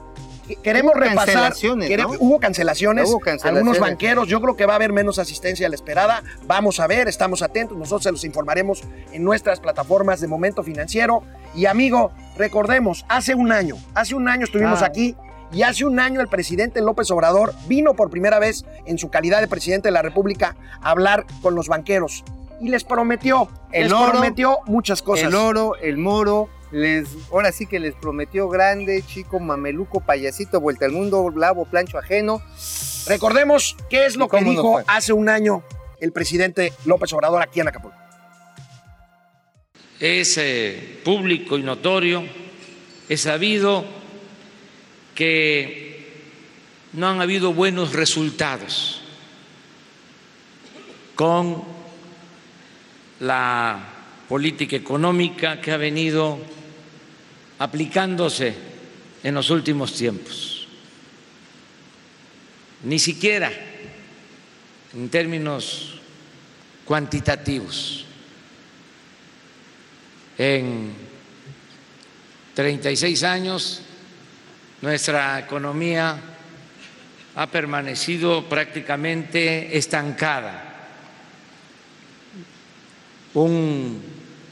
queremos 0.62 0.92
Hubo 0.94 1.00
repasar. 1.00 1.26
cancelaciones, 1.26 1.88
quere- 1.88 2.02
¿no? 2.04 2.10
Hubo 2.18 2.38
cancelaciones. 2.40 3.08
Hubo 3.10 3.18
cancelaciones. 3.20 3.58
Algunos 3.58 3.78
banqueros, 3.80 4.28
yo 4.28 4.40
creo 4.40 4.56
que 4.56 4.64
va 4.66 4.74
a 4.74 4.76
haber 4.76 4.92
menos 4.92 5.18
asistencia 5.18 5.66
a 5.66 5.70
la 5.70 5.74
esperada. 5.74 6.22
Vamos 6.46 6.78
a 6.80 6.86
ver, 6.86 7.08
estamos 7.08 7.42
atentos. 7.42 7.76
Nosotros 7.76 8.04
se 8.04 8.12
los 8.12 8.24
informaremos 8.24 8.82
en 9.12 9.24
nuestras 9.24 9.60
plataformas 9.60 10.20
de 10.20 10.28
momento 10.28 10.62
financiero. 10.62 11.22
Y 11.54 11.66
amigo, 11.66 12.12
recordemos, 12.36 13.04
hace 13.08 13.34
un 13.34 13.50
año, 13.52 13.76
hace 13.94 14.14
un 14.14 14.28
año 14.28 14.44
estuvimos 14.44 14.82
Ah. 14.82 14.86
aquí. 14.86 15.16
Y 15.52 15.62
hace 15.62 15.84
un 15.84 16.00
año 16.00 16.20
el 16.20 16.26
presidente 16.28 16.80
López 16.80 17.08
Obrador 17.12 17.54
vino 17.68 17.94
por 17.94 18.10
primera 18.10 18.38
vez 18.40 18.64
en 18.84 18.98
su 18.98 19.10
calidad 19.10 19.40
de 19.40 19.46
presidente 19.46 19.88
de 19.88 19.92
la 19.92 20.02
República 20.02 20.56
a 20.82 20.90
hablar 20.90 21.24
con 21.40 21.54
los 21.54 21.68
banqueros 21.68 22.24
y 22.60 22.68
les 22.68 22.82
prometió, 22.82 23.48
El 23.70 23.84
les 23.84 23.92
oro, 23.92 24.10
prometió 24.12 24.58
muchas 24.66 25.02
cosas. 25.02 25.26
El 25.28 25.34
oro, 25.36 25.76
el 25.80 25.98
moro, 25.98 26.48
les, 26.76 27.08
ahora 27.32 27.52
sí 27.52 27.66
que 27.66 27.80
les 27.80 27.94
prometió 27.94 28.48
grande, 28.48 29.02
chico, 29.06 29.40
mameluco, 29.40 30.00
payasito, 30.00 30.60
vuelta 30.60 30.84
al 30.84 30.92
mundo, 30.92 31.32
lavo, 31.34 31.64
plancho 31.64 31.98
ajeno. 31.98 32.42
Recordemos 33.06 33.76
qué 33.88 34.04
es 34.04 34.16
lo 34.16 34.26
¿Y 34.26 34.28
que 34.28 34.44
dijo 34.44 34.72
fue? 34.74 34.84
hace 34.86 35.12
un 35.14 35.28
año 35.30 35.62
el 36.00 36.12
presidente 36.12 36.72
López 36.84 37.12
Obrador 37.14 37.40
aquí 37.42 37.60
en 37.60 37.68
Acapulco. 37.68 37.96
es 39.98 40.36
eh, 40.36 41.00
público 41.02 41.56
y 41.56 41.62
notorio, 41.62 42.22
es 43.08 43.22
sabido 43.22 43.82
que 45.14 46.04
no 46.92 47.08
han 47.08 47.22
habido 47.22 47.54
buenos 47.54 47.94
resultados 47.94 49.00
con 51.14 51.64
la 53.20 53.78
política 54.28 54.76
económica 54.76 55.62
que 55.62 55.72
ha 55.72 55.78
venido 55.78 56.38
aplicándose 57.58 58.54
en 59.22 59.34
los 59.34 59.50
últimos 59.50 59.94
tiempos. 59.94 60.68
Ni 62.84 62.98
siquiera 62.98 63.50
en 64.94 65.08
términos 65.08 66.00
cuantitativos 66.84 68.04
en 70.38 70.92
36 72.54 73.22
años 73.24 73.80
nuestra 74.82 75.38
economía 75.38 76.18
ha 77.34 77.46
permanecido 77.50 78.48
prácticamente 78.48 79.76
estancada. 79.76 80.88
Un 83.34 84.02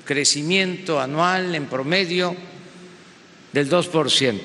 crecimiento 0.05 1.01
anual 1.01 1.55
en 1.55 1.67
promedio 1.67 2.37
del 3.55 3.71
2%. 3.71 4.41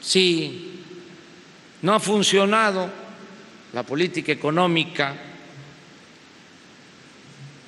Si 0.00 0.82
no 1.82 1.94
ha 1.94 2.00
funcionado 2.00 2.90
la 3.72 3.84
política 3.84 4.32
económica 4.32 5.14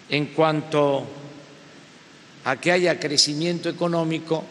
en 0.08 0.26
cuanto 0.26 1.06
a 2.44 2.56
que 2.56 2.72
haya 2.72 2.98
crecimiento 2.98 3.68
económico, 3.68 4.44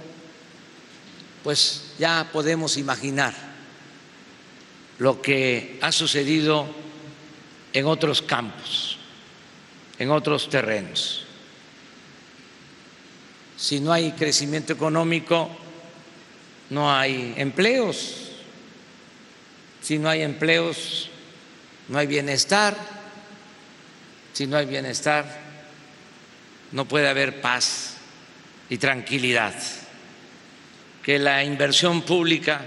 pues 1.44 1.94
ya 2.00 2.30
podemos 2.32 2.78
imaginar 2.78 3.34
lo 5.00 5.22
que 5.22 5.78
ha 5.82 5.92
sucedido 5.92 6.66
en 7.74 7.86
otros 7.86 8.22
campos. 8.22 9.00
en 9.98 10.12
otros 10.12 10.50
terrenos. 10.50 11.25
Si 13.66 13.80
no 13.80 13.92
hay 13.92 14.12
crecimiento 14.12 14.74
económico, 14.74 15.50
no 16.70 16.94
hay 16.94 17.34
empleos. 17.36 18.30
Si 19.82 19.98
no 19.98 20.08
hay 20.08 20.22
empleos, 20.22 21.10
no 21.90 21.98
hay 21.98 22.06
bienestar. 22.06 22.78
Si 24.34 24.46
no 24.46 24.58
hay 24.58 24.68
bienestar, 24.68 25.26
no 26.74 26.88
puede 26.88 27.08
haber 27.08 27.42
paz 27.42 27.96
y 28.70 28.78
tranquilidad. 28.78 29.56
Que 31.02 31.18
la 31.18 31.44
inversión 31.44 32.04
pública 32.04 32.64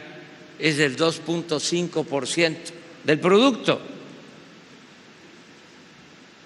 es 0.58 0.78
del 0.78 0.96
2.5% 0.96 2.56
del 3.04 3.20
producto, 3.20 3.80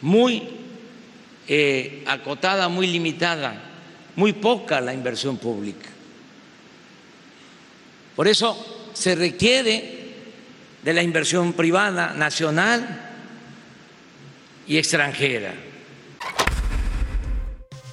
muy 0.02 0.42
eh, 1.48 2.04
acotada, 2.06 2.68
muy 2.68 2.86
limitada, 2.86 3.71
muy 4.16 4.32
poca 4.32 4.80
la 4.80 4.92
inversión 4.92 5.36
pública. 5.36 5.88
Por 8.16 8.28
eso 8.28 8.56
se 8.92 9.14
requiere 9.14 10.02
de 10.82 10.92
la 10.92 11.02
inversión 11.02 11.52
privada, 11.52 12.12
nacional 12.14 13.10
y 14.66 14.76
extranjera. 14.78 15.54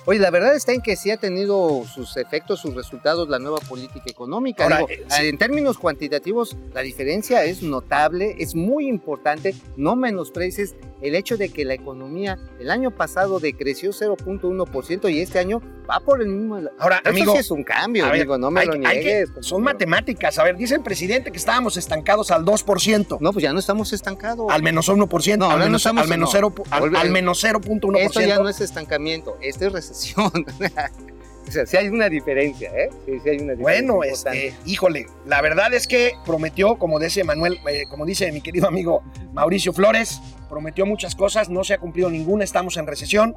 Oye, 0.05 0.17
la 0.17 0.31
verdad 0.31 0.55
está 0.55 0.73
en 0.73 0.81
que 0.81 0.95
sí 0.95 1.11
ha 1.11 1.17
tenido 1.17 1.85
sus 1.85 2.17
efectos, 2.17 2.61
sus 2.61 2.73
resultados 2.73 3.29
la 3.29 3.38
nueva 3.38 3.59
política 3.59 4.05
económica. 4.07 4.63
Ahora, 4.63 4.77
Digo, 4.77 4.89
eh, 4.89 5.05
sí. 5.07 5.27
En 5.27 5.38
términos 5.38 5.77
cuantitativos, 5.77 6.57
la 6.73 6.81
diferencia 6.81 7.43
es 7.43 7.61
notable, 7.61 8.35
es 8.39 8.55
muy 8.55 8.88
importante. 8.88 9.53
No 9.77 9.95
menosprecies 9.95 10.73
el 11.01 11.15
hecho 11.15 11.38
de 11.38 11.50
que 11.50 11.65
la 11.65 11.74
economía 11.74 12.38
el 12.60 12.70
año 12.72 12.91
pasado 12.91 13.39
decreció 13.39 13.91
0.1% 13.91 15.10
y 15.12 15.20
este 15.22 15.39
año 15.39 15.62
va 15.89 16.00
por 16.00 16.22
el 16.22 16.27
mismo. 16.27 16.60
Ahora, 16.77 16.98
Eso 16.98 17.10
amigo, 17.10 17.32
sí 17.34 17.38
es 17.39 17.51
un 17.51 17.63
cambio, 17.63 18.03
ver, 18.06 18.13
amigo, 18.15 18.38
no 18.38 18.51
me 18.51 18.62
hay- 18.62 18.68
lo 18.68 18.74
hay 18.74 18.82
que- 19.00 19.03
niegues. 19.03 19.29
son 19.41 19.63
matemáticas. 19.63 20.38
A 20.39 20.44
ver, 20.44 20.56
dice 20.58 20.75
el 20.75 20.82
presidente 20.82 21.32
que 21.32 21.38
estábamos 21.38 21.77
estancados 21.77 22.32
al 22.32 22.44
2%. 22.46 23.18
No, 23.22 23.32
pues 23.34 23.44
ya 23.44 23.53
no 23.53 23.60
estamos 23.60 23.91
estancados. 23.94 24.48
Al 24.51 24.62
menos 24.63 24.88
1%, 24.89 25.38
No, 25.39 25.46
al, 25.46 25.51
ahora 25.51 25.65
no 25.65 25.70
menos, 25.70 25.82
estamos- 25.82 26.03
al, 26.03 26.10
menos 26.10 26.29
no. 26.29 26.32
cero, 26.32 26.53
al, 26.70 26.82
Vuelve- 26.82 26.98
al 26.98 27.10
menos 27.12 27.39
0.1%. 27.39 28.20
Esto 28.20 28.22
ya 28.22 28.39
no 28.39 28.50
es 28.50 28.62
estancamiento, 28.62 29.38
esto 29.41 29.65
es 29.68 29.74
recesión. 29.74 30.32
o 31.50 31.51
sea, 31.51 31.65
sí 31.65 31.77
hay 31.77 31.88
una 31.88 32.10
diferencia, 32.10 32.70
¿eh? 32.70 32.89
Sí, 33.06 33.20
sí 33.24 33.29
hay 33.29 33.38
una 33.38 33.53
diferencia. 33.53 33.91
Bueno, 33.91 34.03
este, 34.03 34.53
híjole, 34.65 35.08
la 35.25 35.41
verdad 35.41 35.74
es 35.74 35.88
que 35.88 36.13
prometió, 36.25 36.77
como 36.77 37.00
dice 37.00 37.24
Manuel, 37.24 37.60
eh, 37.68 37.84
como 37.89 38.06
dice 38.06 38.32
mi 38.32 38.41
querido 38.41 38.68
amigo 38.68 39.03
Mauricio 39.34 39.74
Flores, 39.74 40.22
prometió 40.48 40.86
muchas 40.86 41.15
cosas, 41.15 41.50
no 41.50 41.63
se 41.63 41.74
ha 41.74 41.79
cumplido 41.79 42.10
ninguna, 42.10 42.44
estamos 42.44 42.77
en 42.77 42.86
recesión 42.86 43.36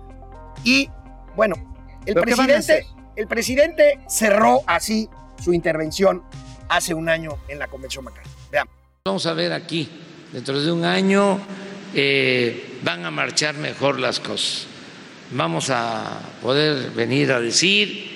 y 0.63 0.91
bueno, 1.35 1.57
el 2.05 2.15
¿Pero 2.15 2.23
qué 2.23 2.35
van 2.35 2.51
a 2.51 2.55
presidente, 2.55 2.87
el 3.17 3.27
presidente 3.27 3.99
cerró 4.09 4.61
así 4.67 5.09
su 5.43 5.55
intervención 5.55 6.23
hace 6.69 6.95
un 6.95 7.09
año 7.09 7.39
en 7.49 7.59
la 7.59 7.69
convención 7.69 8.05
bancaria. 8.05 8.31
Veamos. 8.51 8.75
Vamos 9.05 9.27
a 9.27 9.33
ver 9.33 9.53
aquí, 9.53 9.89
dentro 10.33 10.61
de 10.61 10.71
un 10.71 10.85
año 10.85 11.41
eh, 11.95 12.79
van 12.85 13.05
a 13.07 13.11
marchar 13.11 13.55
mejor 13.57 13.99
las 13.99 14.21
cosas. 14.21 14.67
Vamos 15.35 15.71
a 15.71 16.21
poder 16.43 16.91
venir 16.91 17.33
a 17.33 17.41
decir 17.41 18.11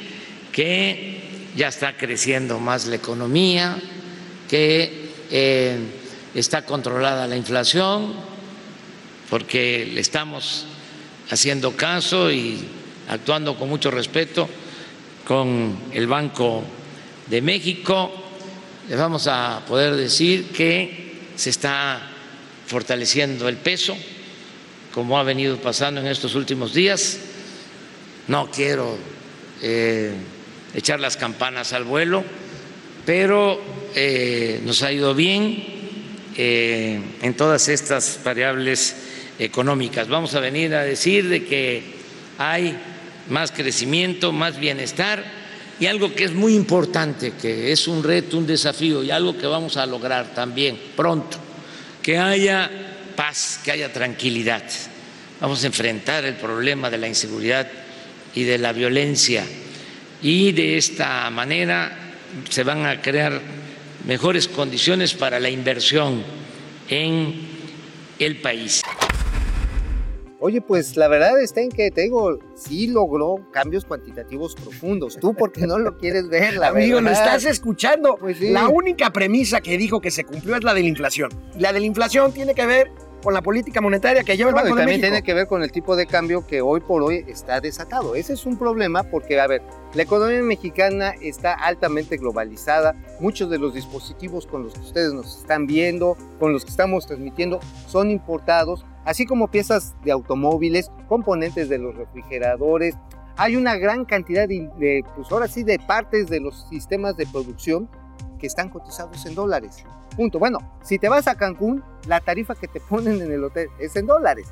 que 0.53 1.49
ya 1.57 1.69
está 1.69 1.97
creciendo 1.97 2.59
más 2.59 2.85
la 2.87 2.97
economía, 2.97 3.79
que 4.51 5.09
eh, 5.31 5.79
está 6.35 6.67
controlada 6.67 7.27
la 7.27 7.37
inflación, 7.37 8.13
porque 9.31 9.91
le 9.91 10.03
estamos 10.03 10.67
haciendo 11.31 11.75
caso 11.75 12.31
y 12.31 12.59
actuando 13.09 13.57
con 13.57 13.71
mucho 13.71 13.91
respeto 13.91 14.47
con 15.27 15.75
el 15.93 16.07
Banco 16.07 16.65
de 17.29 17.41
México. 17.41 18.13
Les 18.91 18.99
vamos 18.99 19.27
a 19.27 19.63
poder 19.67 19.97
decir 19.97 20.49
que 20.49 21.31
se 21.35 21.49
está 21.49 21.99
fortaleciendo 22.67 23.49
el 23.49 23.57
peso, 23.57 23.97
como 24.97 25.19
ha 25.19 25.23
venido 25.25 25.59
pasando 25.59 26.01
en 26.01 26.07
estos 26.07 26.35
últimos 26.35 26.73
días. 26.73 27.19
No 28.29 28.51
quiero 28.51 28.97
eh, 29.61 30.15
echar 30.73 31.01
las 31.01 31.19
campanas 31.19 31.75
al 31.75 31.85
vuelo, 31.85 32.25
pero 33.05 33.61
eh, 33.95 34.59
nos 34.65 34.83
ha 34.83 34.91
ido 34.91 35.15
bien 35.15 35.63
eh, 36.35 36.99
en 37.21 37.35
todas 37.35 37.69
estas 37.69 38.21
variables 38.25 38.97
económicas. 39.39 40.09
Vamos 40.09 40.35
a 40.35 40.41
venir 40.41 40.75
a 40.75 40.83
decir 40.83 41.29
de 41.29 41.45
que 41.45 41.83
hay 42.39 42.75
más 43.29 43.53
crecimiento, 43.53 44.33
más 44.33 44.59
bienestar 44.59 45.23
y 45.79 45.85
algo 45.85 46.15
que 46.15 46.25
es 46.25 46.33
muy 46.33 46.55
importante, 46.55 47.35
que 47.39 47.71
es 47.71 47.87
un 47.87 48.03
reto, 48.03 48.39
un 48.39 48.47
desafío 48.47 49.05
y 49.05 49.11
algo 49.11 49.37
que 49.37 49.47
vamos 49.47 49.77
a 49.77 49.85
lograr 49.85 50.33
también 50.33 50.81
pronto, 50.97 51.37
que 52.01 52.17
haya 52.17 52.86
paz, 53.17 53.61
que 53.65 53.73
haya 53.73 53.93
tranquilidad. 53.93 54.63
Vamos 55.41 55.65
a 55.65 55.67
enfrentar 55.67 56.25
el 56.25 56.35
problema 56.35 56.91
de 56.91 56.99
la 56.99 57.09
inseguridad 57.09 57.67
y 58.35 58.45
de 58.45 58.59
la 58.59 58.73
violencia 58.73 59.45
y 60.23 60.53
de 60.53 60.77
esta 60.77 61.29
manera 61.31 61.97
se 62.49 62.63
van 62.63 62.87
a 62.87 63.01
crear 63.01 63.41
mejores 64.07 64.49
condiciones 64.49 65.15
para 65.15 65.41
la 65.41 65.51
inversión 65.51 66.23
en 66.89 67.35
el 68.19 68.41
país. 68.41 68.83
Oye, 70.39 70.61
pues 70.61 70.97
la 70.97 71.09
verdad 71.09 71.41
está 71.41 71.63
en 71.63 71.71
que 71.71 71.91
te 71.91 72.03
digo, 72.03 72.39
sí 72.55 72.89
logró 72.89 73.49
cambios 73.53 73.85
cuantitativos 73.87 74.55
profundos. 74.55 75.17
Tú 75.19 75.35
porque 75.35 75.67
no 75.67 75.79
lo 75.79 75.97
quieres 75.97 76.29
ver, 76.29 76.59
la 76.59 76.69
Amigo, 76.69 77.01
lo 77.01 77.07
verdad. 77.09 77.25
estás 77.37 77.45
escuchando. 77.47 78.17
Pues 78.21 78.39
sí. 78.39 78.51
La 78.51 78.69
única 78.69 79.13
premisa 79.13 79.61
que 79.61 79.79
dijo 79.79 80.01
que 80.01 80.11
se 80.11 80.25
cumplió 80.25 80.57
es 80.57 80.63
la 80.63 80.75
de 80.75 80.83
la 80.83 80.89
inflación. 80.89 81.31
La 81.59 81.73
de 81.73 81.81
la 81.81 81.87
inflación 81.87 82.33
tiene 82.33 82.55
que 82.55 82.67
ver 82.67 82.91
con 83.23 83.35
la 83.35 83.43
política 83.43 83.81
monetaria 83.81 84.23
que 84.23 84.37
lleva 84.37 84.51
el 84.51 84.55
Banco 84.55 84.69
y 84.69 84.71
de 84.71 84.77
también 84.77 85.01
México. 85.01 85.07
tiene 85.07 85.23
que 85.23 85.35
ver 85.35 85.47
con 85.47 85.63
el 85.63 85.73
tipo 85.73 85.97
de 85.97 86.07
cambio 86.07 86.47
que 86.47 86.61
hoy 86.61 86.81
por 86.81 87.03
hoy 87.03 87.25
está 87.27 87.61
desatado. 87.61 88.15
Ese 88.15 88.35
es 88.35 88.47
un 88.47 88.57
problema 88.57 89.03
porque, 89.05 89.41
a 89.41 89.47
ver, 89.47 89.63
la 89.95 90.03
economía 90.03 90.43
mexicana 90.43 91.15
está 91.21 91.55
altamente 91.55 92.17
globalizada. 92.17 92.95
Muchos 93.21 93.51
de 93.51 93.59
los 93.59 93.75
dispositivos 93.75 94.47
con 94.47 94.65
los 94.65 94.75
que 94.75 94.81
ustedes 94.81 95.13
nos 95.13 95.39
están 95.39 95.67
viendo, 95.67 96.17
con 96.39 96.53
los 96.53 96.65
que 96.65 96.71
estamos 96.71 97.07
transmitiendo, 97.07 97.61
son 97.87 98.11
importados, 98.11 98.85
así 99.05 99.27
como 99.27 99.49
piezas 99.49 99.95
de 100.05 100.13
automóviles, 100.13 100.91
componentes 101.09 101.69
de 101.69 101.79
los 101.79 101.97
refrigeradores. 101.97 102.95
Hay 103.37 103.57
una 103.57 103.77
gran 103.77 104.05
cantidad 104.05 104.49
de, 104.49 104.71
de, 104.79 105.05
pues 105.15 105.31
ahora 105.31 105.49
sí, 105.49 105.63
de 105.63 105.79
partes 105.79 106.29
de 106.29 106.41
los 106.41 106.69
sistemas 106.69 107.17
de 107.17 107.27
producción 107.27 107.89
que 108.39 108.47
están 108.47 108.69
cotizados 108.69 109.25
en 109.27 109.35
dólares. 109.35 109.85
Punto. 110.17 110.39
Bueno, 110.39 110.59
si 110.83 110.99
te 110.99 111.09
vas 111.09 111.27
a 111.29 111.35
Cancún, 111.37 111.83
la 112.07 112.21
tarifa 112.21 112.55
que 112.55 112.69
te 112.69 112.81
ponen 112.81 113.21
en 113.21 113.33
el 113.33 113.45
hotel 113.45 113.69
es 113.79 113.95
en 113.97 114.07
dólares. 114.07 114.47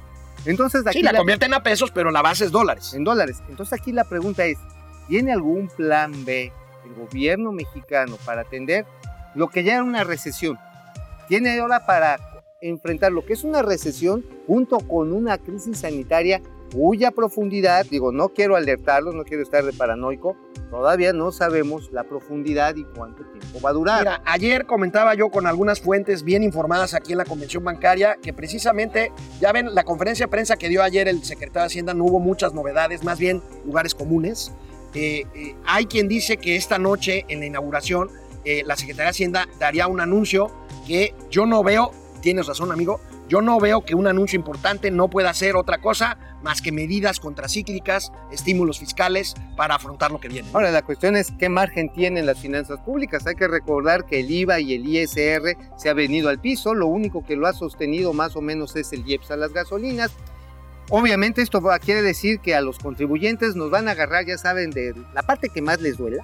Entonces 0.46 0.86
aquí 0.86 0.98
Sí, 0.98 1.02
la 1.04 1.12
la- 1.12 1.18
convierten 1.18 1.54
a 1.54 1.62
pesos, 1.62 1.90
pero 1.90 2.10
la 2.10 2.20
base 2.22 2.44
es 2.44 2.50
dólares. 2.52 2.92
en 2.94 3.04
dólares. 3.04 3.42
Entonces 3.48 3.78
aquí 3.80 3.92
la 3.92 4.04
pregunta 4.04 4.44
es, 4.44 4.58
¿tiene 5.08 5.32
algún 5.32 5.68
plan 5.68 6.24
B 6.24 6.52
el 6.84 6.94
gobierno 6.94 7.50
mexicano 7.52 8.16
para 8.26 8.42
atender 8.42 8.84
lo 9.34 9.48
que 9.48 9.64
ya 9.64 9.74
era 9.74 9.82
una 9.84 10.04
recesión? 10.04 10.58
¿Tiene 11.28 11.58
ahora 11.58 11.86
para 11.86 12.18
enfrentar 12.60 13.12
lo 13.12 13.24
que 13.24 13.32
es 13.32 13.44
una 13.44 13.62
recesión 13.62 14.24
junto 14.46 14.78
con 14.78 15.12
una 15.12 15.38
crisis 15.38 15.78
sanitaria 15.78 16.40
cuya 16.72 17.10
profundidad, 17.10 17.86
digo, 17.88 18.12
no 18.12 18.30
quiero 18.30 18.56
alertarlos, 18.56 19.14
no 19.14 19.24
quiero 19.24 19.42
estar 19.42 19.64
de 19.64 19.72
paranoico, 19.72 20.36
todavía 20.70 21.12
no 21.12 21.30
sabemos 21.30 21.90
la 21.92 22.04
profundidad 22.04 22.74
y 22.76 22.84
cuánto 22.84 23.24
tiempo 23.24 23.60
va 23.60 23.70
a 23.70 23.72
durar. 23.72 24.00
Mira, 24.00 24.22
ayer 24.24 24.66
comentaba 24.66 25.14
yo 25.14 25.30
con 25.30 25.46
algunas 25.46 25.80
fuentes 25.80 26.24
bien 26.24 26.42
informadas 26.42 26.94
aquí 26.94 27.12
en 27.12 27.18
la 27.18 27.24
convención 27.24 27.62
bancaria 27.62 28.16
que 28.20 28.32
precisamente, 28.32 29.12
ya 29.40 29.52
ven, 29.52 29.74
la 29.74 29.84
conferencia 29.84 30.26
de 30.26 30.30
prensa 30.30 30.56
que 30.56 30.68
dio 30.68 30.82
ayer 30.82 31.08
el 31.08 31.22
secretario 31.24 31.62
de 31.62 31.66
Hacienda 31.66 31.94
no 31.94 32.04
hubo 32.04 32.18
muchas 32.18 32.54
novedades, 32.54 33.04
más 33.04 33.18
bien 33.18 33.42
lugares 33.64 33.94
comunes. 33.94 34.52
Eh, 34.94 35.24
eh, 35.34 35.56
hay 35.66 35.86
quien 35.86 36.08
dice 36.08 36.36
que 36.36 36.56
esta 36.56 36.78
noche 36.78 37.24
en 37.28 37.40
la 37.40 37.46
inauguración 37.46 38.10
eh, 38.44 38.62
la 38.66 38.76
Secretaría 38.76 39.04
de 39.04 39.10
Hacienda 39.10 39.48
daría 39.58 39.86
un 39.86 40.00
anuncio 40.00 40.50
que 40.86 41.14
yo 41.30 41.46
no 41.46 41.62
veo, 41.62 41.92
tienes 42.20 42.46
razón 42.46 42.70
amigo, 42.72 43.00
yo 43.28 43.40
no 43.40 43.58
veo 43.58 43.84
que 43.84 43.94
un 43.94 44.06
anuncio 44.06 44.38
importante 44.38 44.90
no 44.90 45.08
pueda 45.08 45.32
ser 45.32 45.56
otra 45.56 45.78
cosa 45.78 46.18
más 46.42 46.60
que 46.60 46.72
medidas 46.72 47.20
contracíclicas, 47.20 48.12
estímulos 48.30 48.78
fiscales 48.78 49.34
para 49.56 49.76
afrontar 49.76 50.10
lo 50.10 50.20
que 50.20 50.28
viene. 50.28 50.48
Ahora, 50.52 50.70
la 50.70 50.82
cuestión 50.82 51.16
es 51.16 51.32
qué 51.38 51.48
margen 51.48 51.90
tienen 51.90 52.26
las 52.26 52.38
finanzas 52.38 52.80
públicas. 52.80 53.26
Hay 53.26 53.34
que 53.34 53.48
recordar 53.48 54.04
que 54.04 54.20
el 54.20 54.30
IVA 54.30 54.60
y 54.60 54.74
el 54.74 54.86
ISR 54.86 55.56
se 55.76 55.88
ha 55.88 55.94
venido 55.94 56.28
al 56.28 56.38
piso. 56.38 56.74
Lo 56.74 56.86
único 56.86 57.24
que 57.24 57.36
lo 57.36 57.46
ha 57.46 57.54
sostenido 57.54 58.12
más 58.12 58.36
o 58.36 58.42
menos 58.42 58.76
es 58.76 58.92
el 58.92 59.08
IEPS 59.08 59.30
a 59.30 59.36
las 59.36 59.54
gasolinas. 59.54 60.12
Obviamente 60.90 61.40
esto 61.40 61.62
quiere 61.82 62.02
decir 62.02 62.40
que 62.40 62.54
a 62.54 62.60
los 62.60 62.78
contribuyentes 62.78 63.56
nos 63.56 63.70
van 63.70 63.88
a 63.88 63.92
agarrar, 63.92 64.26
ya 64.26 64.36
saben, 64.36 64.70
de 64.70 64.94
la 65.14 65.22
parte 65.22 65.48
que 65.48 65.62
más 65.62 65.80
les 65.80 65.96
duela. 65.96 66.22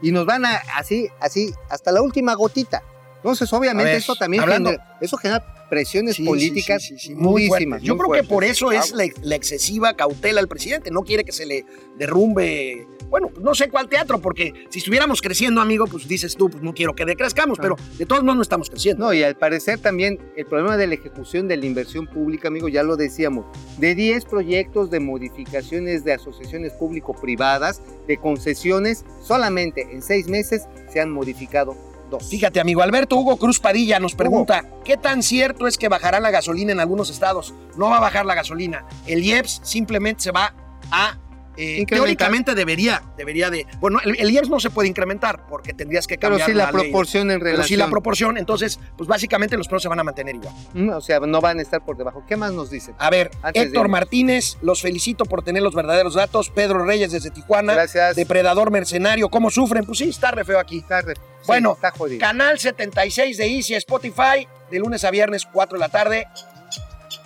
Y 0.00 0.12
nos 0.12 0.24
van 0.24 0.46
a, 0.46 0.62
así, 0.76 1.08
así, 1.20 1.52
hasta 1.68 1.92
la 1.92 2.00
última 2.00 2.34
gotita. 2.34 2.82
Entonces, 3.16 3.52
obviamente, 3.52 3.90
ver, 3.90 3.96
eso 3.98 4.14
también 4.14 4.42
hablando- 4.42 4.70
genera, 4.70 4.98
eso 5.00 5.16
genera 5.16 5.44
presiones 5.68 6.14
Sí, 6.16 6.24
políticas 6.24 6.82
sí, 6.96 7.14
muy 7.14 7.48
fuertes. 7.48 7.82
Yo 7.82 7.96
muy 7.96 8.06
creo 8.06 8.22
que 8.22 8.28
por 8.28 8.44
eso 8.44 8.70
es 8.70 8.92
la, 8.92 9.04
la 9.22 9.34
excesiva 9.34 9.94
cautela 9.94 10.40
al 10.40 10.46
presidente. 10.46 10.92
No 10.92 11.02
quiere 11.02 11.24
que 11.24 11.32
se 11.32 11.44
le 11.44 11.64
derrumbe. 11.98 12.86
Bueno, 13.10 13.30
no 13.40 13.54
sé 13.54 13.68
cuál 13.68 13.88
teatro, 13.88 14.20
porque 14.20 14.52
si 14.70 14.78
estuviéramos 14.80 15.20
creciendo, 15.22 15.60
amigo, 15.60 15.86
pues 15.86 16.06
dices 16.08 16.36
tú, 16.36 16.48
pues 16.50 16.62
no 16.62 16.72
quiero 16.74 16.94
que 16.94 17.04
decrezcamos, 17.04 17.58
pero 17.60 17.76
de 17.98 18.04
todos 18.06 18.22
modos 18.22 18.36
no 18.36 18.42
estamos 18.42 18.68
creciendo. 18.70 19.04
No, 19.06 19.12
y 19.12 19.22
al 19.22 19.36
parecer 19.36 19.78
también 19.78 20.18
el 20.36 20.44
problema 20.46 20.76
de 20.76 20.86
la 20.88 20.94
ejecución 20.94 21.46
de 21.48 21.56
la 21.56 21.66
inversión 21.66 22.06
pública, 22.08 22.48
amigo, 22.48 22.68
ya 22.68 22.82
lo 22.82 22.96
decíamos, 22.96 23.46
de 23.78 23.94
10 23.94 24.24
proyectos 24.24 24.90
de 24.90 24.98
modificaciones 25.00 26.04
de 26.04 26.14
asociaciones 26.14 26.72
público-privadas, 26.72 27.80
de 28.08 28.16
concesiones, 28.18 29.04
solamente 29.22 29.82
en 29.92 30.02
seis 30.02 30.26
meses 30.28 30.62
se 30.92 31.00
han 31.00 31.10
modificado 31.10 31.76
dos. 32.10 32.28
Fíjate, 32.28 32.60
amigo, 32.60 32.82
Alberto 32.82 33.16
Hugo 33.16 33.36
Cruz 33.36 33.60
Padilla 33.60 33.98
nos 33.98 34.14
pregunta, 34.14 34.64
¿qué 34.84 34.96
tan 34.96 35.22
cierto 35.22 35.66
es 35.66 35.78
que 35.78 35.88
bajará 35.88 36.20
la 36.20 36.30
gasolina 36.30 36.72
en 36.72 36.80
algunos 36.80 37.10
estados? 37.10 37.54
No 37.76 37.90
va 37.90 37.98
a 37.98 38.00
bajar 38.00 38.26
la 38.26 38.34
gasolina. 38.34 38.86
El 39.06 39.24
IEPS 39.24 39.60
simplemente 39.62 40.22
se 40.22 40.32
va 40.32 40.54
a... 40.90 41.18
eh, 41.56 41.84
teóricamente 41.86 42.54
debería, 42.54 43.02
debería 43.16 43.50
de... 43.50 43.66
Bueno, 43.80 43.98
el, 44.04 44.16
el 44.18 44.30
IEPS 44.30 44.48
no 44.50 44.60
se 44.60 44.70
puede 44.70 44.88
incrementar 44.88 45.46
porque 45.48 45.72
tendrías 45.72 46.06
que 46.06 46.16
Pero 46.18 46.30
cambiar 46.38 46.48
sí 46.50 46.54
la, 46.54 46.70
proporción 46.70 47.30
en 47.30 47.38
Pero 47.38 47.44
relación. 47.52 47.68
sí 47.68 47.76
la 47.76 47.88
proporción, 47.88 48.36
entonces, 48.38 48.78
pues 48.96 49.08
básicamente 49.08 49.56
los 49.56 49.66
precios 49.68 49.82
se 49.84 49.88
van 49.88 50.00
a 50.00 50.04
mantener 50.04 50.34
igual. 50.36 50.54
Mm, 50.74 50.90
O 50.90 51.00
sea, 51.00 51.20
no 51.20 51.40
van 51.40 51.58
a 51.58 51.62
estar 51.62 51.84
por 51.84 51.96
debajo. 51.96 52.24
¿Qué 52.28 52.36
más 52.36 52.52
nos 52.52 52.70
dicen? 52.70 52.94
A 52.98 53.10
ver, 53.10 53.30
Antes 53.42 53.64
Héctor. 53.66 53.88
Martínez, 53.88 54.58
los 54.62 54.82
felicito 54.82 55.24
por 55.24 55.42
tener 55.42 55.62
los 55.62 55.74
verdaderos 55.74 56.14
datos. 56.14 56.50
Pedro 56.50 56.84
Reyes 56.84 57.12
desde 57.12 57.30
Tijuana, 57.30 57.74
Gracias. 57.74 58.16
depredador 58.16 58.70
mercenario, 58.70 59.28
¿cómo 59.28 59.50
sufren? 59.50 59.84
Pues 59.84 59.98
sí, 59.98 60.08
está 60.08 60.30
re 60.30 60.44
feo 60.44 60.58
aquí. 60.58 60.78
Está 60.78 61.00
re- 61.02 61.14
sí, 61.14 61.20
Bueno, 61.46 61.72
está 61.74 61.90
jodido. 61.90 62.20
Canal 62.20 62.58
76 62.58 63.36
de 63.36 63.46
Easy 63.46 63.74
Spotify, 63.74 64.46
de 64.70 64.78
lunes 64.78 65.04
a 65.04 65.10
viernes, 65.10 65.46
4 65.52 65.78
de 65.78 65.80
la 65.80 65.88
tarde. 65.88 66.26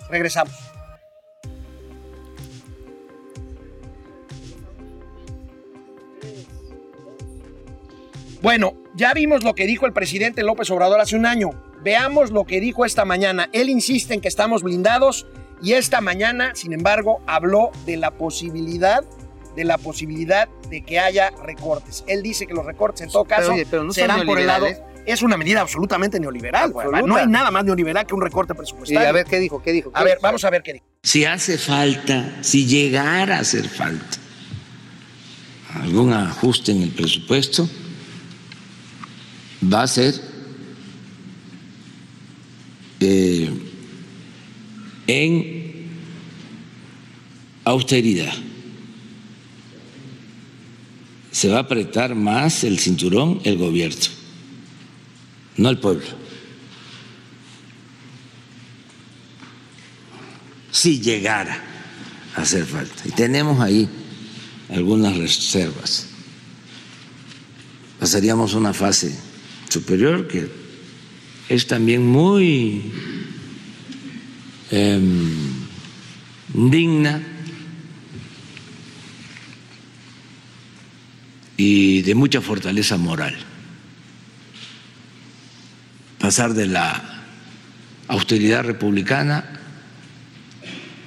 Regresamos. 0.09 0.53
Bueno, 8.41 8.73
ya 8.95 9.13
vimos 9.13 9.43
lo 9.43 9.53
que 9.53 9.67
dijo 9.67 9.85
el 9.85 9.93
presidente 9.93 10.43
López 10.43 10.69
Obrador 10.71 10.99
hace 10.99 11.15
un 11.15 11.25
año. 11.25 11.51
Veamos 11.83 12.31
lo 12.31 12.45
que 12.45 12.59
dijo 12.59 12.85
esta 12.85 13.05
mañana. 13.05 13.49
Él 13.53 13.69
insiste 13.69 14.13
en 14.13 14.21
que 14.21 14.27
estamos 14.27 14.63
blindados 14.63 15.27
y 15.61 15.73
esta 15.73 16.01
mañana, 16.01 16.53
sin 16.55 16.73
embargo, 16.73 17.21
habló 17.27 17.71
de 17.85 17.97
la 17.97 18.11
posibilidad 18.11 19.03
de 19.55 19.65
la 19.65 19.77
posibilidad 19.77 20.47
de 20.69 20.81
que 20.81 20.97
haya 20.97 21.29
recortes. 21.43 22.05
Él 22.07 22.23
dice 22.23 22.47
que 22.47 22.53
los 22.53 22.65
recortes 22.65 23.01
en 23.01 23.09
todo 23.09 23.25
Pero, 23.25 23.37
caso 23.37 23.53
oye, 23.53 23.67
pero 23.69 23.83
no 23.83 23.91
serán 23.91 24.25
por 24.25 24.39
el 24.39 24.47
lado 24.47 24.67
es 25.05 25.21
una 25.21 25.35
medida 25.35 25.61
absolutamente 25.61 26.19
neoliberal. 26.19 26.71
Absoluta. 26.75 27.01
No 27.01 27.15
hay 27.15 27.27
nada 27.27 27.51
más 27.51 27.65
neoliberal 27.65 28.05
que 28.05 28.13
un 28.13 28.21
recorte 28.21 28.53
Y 28.53 28.57
presupuestario. 28.57 29.09
a 29.09 29.11
ver 29.11 29.25
qué 29.25 29.39
dijo, 29.39 29.61
qué 29.61 29.71
dijo. 29.71 29.91
A 29.93 30.03
ver, 30.03 30.19
vamos 30.21 30.43
a 30.45 30.49
ver 30.49 30.61
qué 30.63 30.73
dijo. 30.73 30.85
Si 31.03 31.25
hace 31.25 31.57
falta, 31.57 32.37
si 32.41 32.65
llegara 32.65 33.37
a 33.37 33.39
hacer 33.39 33.67
falta 33.67 34.17
algún 35.73 36.13
ajuste 36.13 36.71
en 36.71 36.83
el 36.83 36.91
presupuesto, 36.91 37.67
va 39.61 39.83
a 39.83 39.87
ser 39.87 40.19
eh, 42.99 43.49
en 45.07 45.87
austeridad. 47.63 48.33
Se 51.31 51.49
va 51.49 51.57
a 51.57 51.61
apretar 51.61 52.13
más 52.15 52.63
el 52.63 52.79
cinturón 52.79 53.39
el 53.43 53.57
gobierno, 53.57 54.05
no 55.57 55.69
el 55.69 55.79
pueblo. 55.79 56.21
si 60.71 60.99
llegara 60.99 61.61
a 62.35 62.41
hacer 62.41 62.65
falta. 62.65 63.03
Y 63.05 63.11
tenemos 63.11 63.59
ahí 63.59 63.87
algunas 64.69 65.15
reservas. 65.17 66.07
Pasaríamos 67.99 68.55
una 68.55 68.73
fase 68.73 69.15
superior 69.71 70.27
que 70.27 70.49
es 71.49 71.67
también 71.67 72.05
muy 72.05 72.91
em, 74.69 75.51
digna 76.53 77.21
y 81.57 82.01
de 82.01 82.15
mucha 82.15 82.41
fortaleza 82.41 82.97
moral. 82.97 83.35
Pasar 86.19 86.53
de 86.53 86.67
la 86.67 87.23
austeridad 88.07 88.63
republicana 88.63 89.59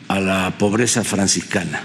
a 0.09 0.21
la 0.21 0.59
pobreza 0.59 1.05
franciscana. 1.05 1.83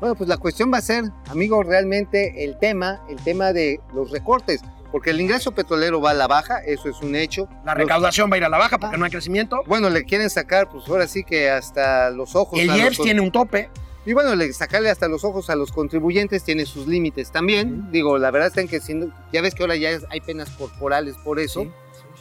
Bueno, 0.00 0.14
pues 0.14 0.28
la 0.28 0.38
cuestión 0.38 0.72
va 0.72 0.78
a 0.78 0.82
ser, 0.82 1.04
amigo, 1.28 1.62
realmente 1.62 2.44
el 2.44 2.58
tema, 2.58 3.00
el 3.08 3.16
tema 3.22 3.52
de 3.52 3.80
los 3.94 4.10
recortes, 4.10 4.62
porque 4.90 5.10
el 5.10 5.20
ingreso 5.20 5.52
petrolero 5.52 6.00
va 6.00 6.10
a 6.10 6.14
la 6.14 6.26
baja, 6.26 6.58
eso 6.64 6.88
es 6.88 7.00
un 7.02 7.14
hecho. 7.14 7.48
La 7.64 7.74
Los- 7.74 7.82
recaudación 7.84 8.30
va 8.30 8.34
a 8.36 8.38
ir 8.38 8.44
a 8.44 8.48
la 8.48 8.58
baja 8.58 8.78
porque 8.78 8.96
no 8.96 9.04
hay 9.04 9.10
crecimiento. 9.10 9.62
bueno, 9.66 9.90
le 9.90 10.04
quieren 10.04 10.30
sacar, 10.30 10.68
pues 10.70 10.88
ahora 10.88 11.06
sí 11.06 11.22
que 11.22 11.50
hasta 11.50 12.10
los 12.10 12.34
ojos. 12.34 12.58
El 12.58 12.68
los 12.68 12.76
IEPS 12.78 12.96
con- 12.96 13.04
tiene 13.04 13.20
un 13.20 13.30
tope. 13.30 13.68
Y 14.06 14.14
bueno, 14.14 14.34
le, 14.34 14.50
sacarle 14.54 14.88
hasta 14.88 15.06
los 15.08 15.24
ojos 15.24 15.50
a 15.50 15.54
los 15.56 15.70
contribuyentes 15.72 16.42
tiene 16.42 16.64
sus 16.64 16.86
límites 16.86 17.30
también. 17.30 17.92
Digo, 17.92 18.16
la 18.16 18.30
verdad 18.30 18.50
es 18.58 18.70
que 18.70 18.80
siendo, 18.80 19.12
ya 19.30 19.42
ves 19.42 19.54
que 19.54 19.62
ahora 19.62 19.76
ya 19.76 19.90
hay 20.08 20.20
penas 20.22 20.48
corporales 20.50 21.16
por 21.22 21.38
eso. 21.38 21.66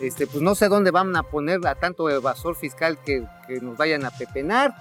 Este, 0.02 0.28
pues 0.28 0.42
no 0.44 0.56
sé 0.56 0.68
dónde 0.68 0.92
van 0.92 1.16
a 1.16 1.24
poner 1.24 1.66
a 1.66 1.76
tanto 1.76 2.10
evasor 2.10 2.56
fiscal 2.58 2.98
que, 3.04 3.24
que 3.48 3.62
nos 3.62 3.78
vayan 3.78 4.04
a 4.06 4.12
pepenar. 4.12 4.74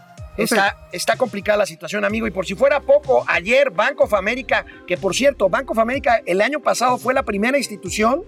Está, 0.45 0.77
está 0.93 1.17
complicada 1.17 1.59
la 1.59 1.67
situación, 1.67 2.05
amigo. 2.05 2.27
Y 2.27 2.31
por 2.31 2.47
si 2.47 2.55
fuera 2.55 2.81
poco, 2.81 3.25
ayer 3.27 3.71
Bank 3.71 4.01
of 4.01 4.15
America, 4.15 4.65
que 4.87 4.97
por 4.97 5.15
cierto, 5.15 5.49
Bank 5.49 5.71
of 5.71 5.79
America 5.79 6.21
el 6.27 6.41
año 6.41 6.61
pasado 6.61 6.97
fue 6.99 7.13
la 7.15 7.25
primera 7.25 7.59
institución 7.59 8.23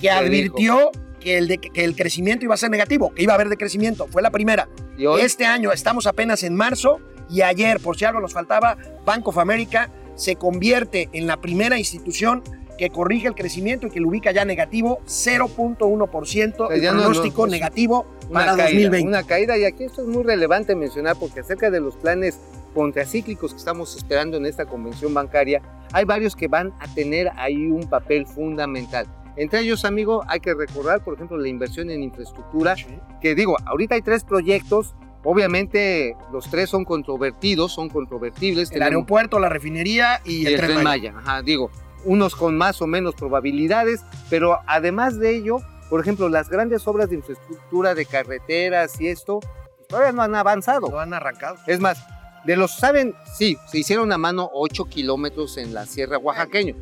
que 0.00 0.10
advirtió 0.10 0.90
que 1.20 1.38
el, 1.38 1.48
de- 1.48 1.58
que 1.58 1.84
el 1.84 1.94
crecimiento 1.96 2.44
iba 2.44 2.54
a 2.54 2.58
ser 2.58 2.70
negativo, 2.70 3.14
que 3.14 3.22
iba 3.22 3.32
a 3.32 3.36
haber 3.36 3.48
decrecimiento. 3.48 4.06
Fue 4.08 4.20
la 4.20 4.30
primera. 4.30 4.68
y 4.98 5.06
hoy, 5.06 5.20
Este 5.22 5.46
año 5.46 5.72
estamos 5.72 6.06
apenas 6.06 6.42
en 6.42 6.54
marzo 6.54 7.00
y 7.30 7.40
ayer, 7.42 7.80
por 7.80 7.96
si 7.96 8.04
algo 8.04 8.20
nos 8.20 8.32
faltaba, 8.32 8.76
Bank 9.06 9.26
of 9.28 9.38
America 9.38 9.90
se 10.16 10.36
convierte 10.36 11.08
en 11.12 11.26
la 11.26 11.40
primera 11.40 11.78
institución 11.78 12.42
que 12.78 12.90
corrige 12.90 13.28
el 13.28 13.34
crecimiento 13.34 13.86
y 13.86 13.90
que 13.90 14.00
lo 14.00 14.08
ubica 14.08 14.32
ya 14.32 14.44
negativo, 14.44 15.00
0.1%, 15.06 16.56
Pues 16.56 16.70
el 16.78 16.82
ya 16.82 16.90
no, 16.92 16.98
no, 16.98 17.02
pronóstico 17.04 17.46
negativo 17.46 18.06
para 18.32 18.56
caída, 18.56 18.64
2020. 18.64 19.08
Una 19.08 19.22
caída, 19.22 19.56
y 19.56 19.64
aquí 19.64 19.84
esto 19.84 20.02
es 20.02 20.08
muy 20.08 20.22
relevante 20.22 20.74
mencionar 20.74 21.16
porque 21.18 21.40
acerca 21.40 21.70
de 21.70 21.80
los 21.80 21.96
planes 21.96 22.38
contracíclicos 22.74 23.52
que 23.52 23.58
estamos 23.58 23.96
esperando 23.96 24.36
en 24.36 24.46
esta 24.46 24.66
convención 24.66 25.14
bancaria, 25.14 25.62
hay 25.92 26.04
varios 26.04 26.34
que 26.34 26.48
van 26.48 26.72
a 26.80 26.92
tener 26.94 27.30
ahí 27.36 27.66
un 27.66 27.88
papel 27.88 28.26
fundamental. 28.26 29.06
Entre 29.36 29.60
ellos, 29.60 29.84
amigo, 29.84 30.24
hay 30.28 30.40
que 30.40 30.54
recordar, 30.54 31.02
por 31.02 31.14
ejemplo, 31.14 31.36
la 31.36 31.48
inversión 31.48 31.90
en 31.90 32.02
infraestructura, 32.02 32.74
que 33.20 33.34
digo, 33.34 33.56
ahorita 33.66 33.94
hay 33.96 34.02
tres 34.02 34.24
proyectos, 34.24 34.94
obviamente 35.24 36.16
los 36.32 36.48
tres 36.50 36.70
son 36.70 36.84
controvertidos, 36.84 37.72
son 37.72 37.88
controvertibles. 37.88 38.70
El 38.70 38.74
tenemos- 38.78 38.86
aeropuerto, 38.90 39.38
la 39.38 39.48
refinería 39.48 40.20
y, 40.24 40.42
y 40.42 40.46
el, 40.46 40.52
el 40.54 40.58
Tren 40.60 40.70
Tren 40.72 40.84
Maya. 40.84 41.12
Maya. 41.12 41.22
Ajá, 41.32 41.42
digo, 41.42 41.70
unos 42.04 42.34
con 42.34 42.56
más 42.56 42.80
o 42.82 42.86
menos 42.86 43.14
probabilidades, 43.14 44.02
pero 44.30 44.58
además 44.66 45.18
de 45.18 45.36
ello, 45.36 45.58
por 45.88 46.00
ejemplo, 46.00 46.28
las 46.28 46.48
grandes 46.48 46.86
obras 46.86 47.10
de 47.10 47.16
infraestructura 47.16 47.94
de 47.94 48.06
carreteras 48.06 49.00
y 49.00 49.08
esto, 49.08 49.40
pues, 49.40 49.88
todavía 49.88 50.12
no 50.12 50.22
han 50.22 50.34
avanzado. 50.34 50.88
Lo 50.88 51.00
han 51.00 51.14
arrancado. 51.14 51.56
Es 51.66 51.80
más, 51.80 51.98
de 52.44 52.56
los, 52.56 52.76
¿saben? 52.76 53.14
Sí, 53.36 53.56
se 53.66 53.78
hicieron 53.78 54.12
a 54.12 54.18
mano 54.18 54.50
8 54.52 54.84
kilómetros 54.86 55.56
en 55.56 55.72
la 55.74 55.86
Sierra 55.86 56.18
Oaxaqueño. 56.18 56.76